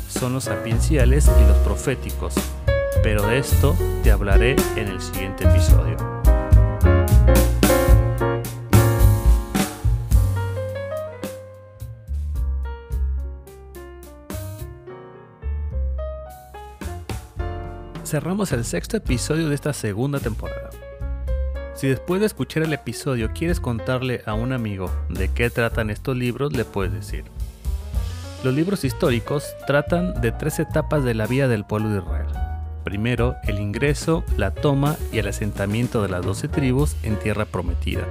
son 0.08 0.34
los 0.34 0.46
sapienciales 0.46 1.28
y 1.28 1.48
los 1.48 1.58
proféticos, 1.58 2.36
pero 3.04 3.26
de 3.28 3.40
esto 3.40 3.76
te 4.04 4.12
hablaré 4.12 4.56
en 4.76 4.88
el 4.88 5.02
siguiente 5.02 5.44
episodio. 5.44 6.16
cerramos 18.06 18.54
el 18.54 18.64
sexto 18.64 18.96
episodio 18.96 19.50
de 19.50 19.56
esta 19.56 19.74
segunda 19.74 20.20
temporada. 20.20 20.70
Si 21.86 21.90
después 21.90 22.20
de 22.20 22.26
escuchar 22.26 22.64
el 22.64 22.74
episodio 22.74 23.30
quieres 23.32 23.60
contarle 23.60 24.24
a 24.26 24.34
un 24.34 24.54
amigo 24.54 24.90
de 25.08 25.28
qué 25.28 25.52
tratan 25.52 25.92
estos 25.92 26.18
libros, 26.18 26.52
le 26.52 26.66
puedes 26.66 26.92
decir. 26.92 27.26
Los 28.44 28.56
libros 28.56 28.84
históricos 28.84 29.54
tratan 29.68 30.20
de 30.20 30.32
tres 30.32 30.58
etapas 30.58 31.04
de 31.04 31.14
la 31.14 31.28
vida 31.28 31.48
del 31.48 31.64
pueblo 31.64 31.90
de 31.90 32.00
Israel. 32.00 32.26
Primero, 32.84 33.36
el 33.44 33.60
ingreso, 33.60 34.24
la 34.36 34.50
toma 34.50 34.96
y 35.14 35.20
el 35.20 35.28
asentamiento 35.28 36.02
de 36.02 36.10
las 36.10 36.26
doce 36.26 36.48
tribus 36.48 36.96
en 37.04 37.20
tierra 37.20 37.46
prometida. 37.46 38.08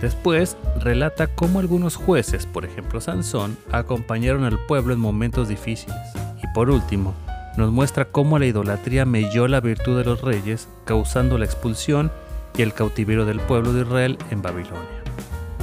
Después, 0.00 0.56
relata 0.80 1.26
cómo 1.26 1.58
algunos 1.58 1.94
jueces, 1.94 2.46
por 2.46 2.64
ejemplo 2.64 3.02
Sansón, 3.02 3.58
acompañaron 3.70 4.44
al 4.44 4.58
pueblo 4.64 4.94
en 4.94 5.00
momentos 5.00 5.46
difíciles. 5.50 5.94
Y 6.42 6.46
por 6.54 6.70
último, 6.70 7.12
nos 7.58 7.70
muestra 7.70 8.06
cómo 8.06 8.38
la 8.38 8.46
idolatría 8.46 9.04
melló 9.04 9.46
la 9.46 9.60
virtud 9.60 9.98
de 9.98 10.06
los 10.06 10.22
reyes, 10.22 10.70
causando 10.86 11.36
la 11.36 11.44
expulsión 11.44 12.10
y 12.56 12.62
el 12.62 12.74
cautiverio 12.74 13.24
del 13.24 13.40
pueblo 13.40 13.72
de 13.72 13.82
Israel 13.82 14.18
en 14.30 14.42
Babilonia. 14.42 14.98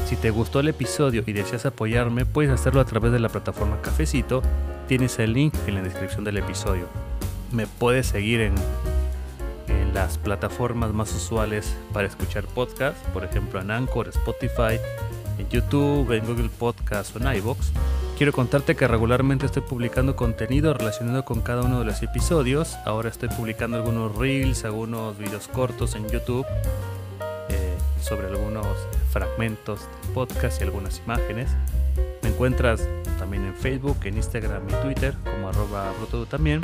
Si 0.06 0.16
te 0.16 0.30
gustó 0.30 0.60
el 0.60 0.68
episodio 0.68 1.24
y 1.26 1.34
deseas 1.34 1.66
apoyarme, 1.66 2.26
puedes 2.26 2.52
hacerlo 2.52 2.80
a 2.80 2.86
través 2.86 3.12
de 3.12 3.20
la 3.20 3.30
plataforma 3.30 3.82
Cafecito. 3.82 4.44
Tienes 4.88 5.18
el 5.18 5.34
link 5.34 5.56
en 5.66 5.76
la 5.76 5.82
descripción 5.82 6.24
del 6.24 6.38
episodio. 6.38 6.86
Me 7.52 7.66
puedes 7.66 8.08
seguir 8.08 8.42
en, 8.42 8.54
las 9.96 10.18
plataformas 10.18 10.92
más 10.92 11.16
usuales 11.16 11.74
para 11.94 12.06
escuchar 12.06 12.44
podcasts, 12.48 13.02
por 13.14 13.24
ejemplo 13.24 13.62
en 13.62 13.72
Anchor, 13.72 14.10
Spotify, 14.10 14.78
en 15.40 15.48
YouTube, 15.50 16.12
en 16.12 16.26
Google 16.26 16.50
Podcasts 16.50 17.16
o 17.16 17.20
en 17.20 17.38
iVoox. 17.38 17.72
Quiero 18.18 18.32
contarte 18.32 18.78
que 18.78 18.88
regularmente 18.88 19.46
estoy 19.46 19.62
publicando 19.62 20.16
contenido 20.16 20.74
relacionado 20.74 21.26
con 21.26 21.42
cada 21.42 21.64
uno 21.64 21.80
de 21.80 21.86
los 21.86 22.02
episodios. 22.02 22.78
Ahora 22.86 23.10
estoy 23.10 23.28
publicando 23.28 23.76
algunos 23.76 24.16
reels, 24.16 24.64
algunos 24.64 25.18
videos 25.18 25.50
cortos 25.50 25.96
en 25.96 26.08
YouTube 26.08 26.46
eh, 27.50 27.74
sobre 28.02 28.28
algunos 28.28 28.66
fragmentos 29.12 29.82
de 29.82 30.14
podcast 30.14 30.62
y 30.62 30.64
algunas 30.64 31.00
imágenes. 31.00 31.58
Me 32.24 32.30
encuentras 32.30 32.88
también 33.20 33.44
en 33.44 33.54
Facebook, 33.54 33.98
en 34.06 34.16
Instagram 34.16 34.64
y 34.70 34.82
Twitter 34.82 35.14
como 35.26 35.50
arroba 35.50 35.92
también. 36.30 36.62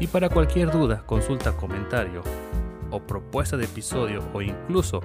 Y 0.00 0.06
para 0.06 0.30
cualquier 0.30 0.70
duda, 0.70 1.02
consulta, 1.04 1.52
comentario 1.54 2.22
o 2.90 2.98
propuesta 2.98 3.58
de 3.58 3.66
episodio 3.66 4.24
o 4.32 4.40
incluso 4.40 5.02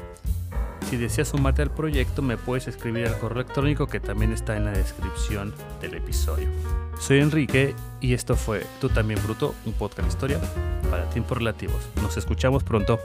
si 0.89 0.95
deseas 0.95 1.27
sumarte 1.27 1.61
al 1.61 1.71
proyecto, 1.71 2.21
me 2.21 2.37
puedes 2.37 2.67
escribir 2.67 3.07
al 3.07 3.17
correo 3.19 3.41
electrónico 3.41 3.87
que 3.87 3.99
también 3.99 4.31
está 4.31 4.55
en 4.55 4.65
la 4.65 4.71
descripción 4.71 5.53
del 5.81 5.95
episodio. 5.95 6.49
Soy 6.99 7.19
Enrique 7.19 7.75
y 7.99 8.13
esto 8.13 8.35
fue 8.35 8.65
Tú 8.79 8.89
también 8.89 9.21
Bruto, 9.21 9.53
un 9.65 9.73
podcast 9.73 10.07
historia 10.07 10.39
para 10.89 11.09
tiempos 11.09 11.37
relativos. 11.37 11.89
Nos 12.01 12.15
escuchamos 12.15 12.63
pronto. 12.63 12.99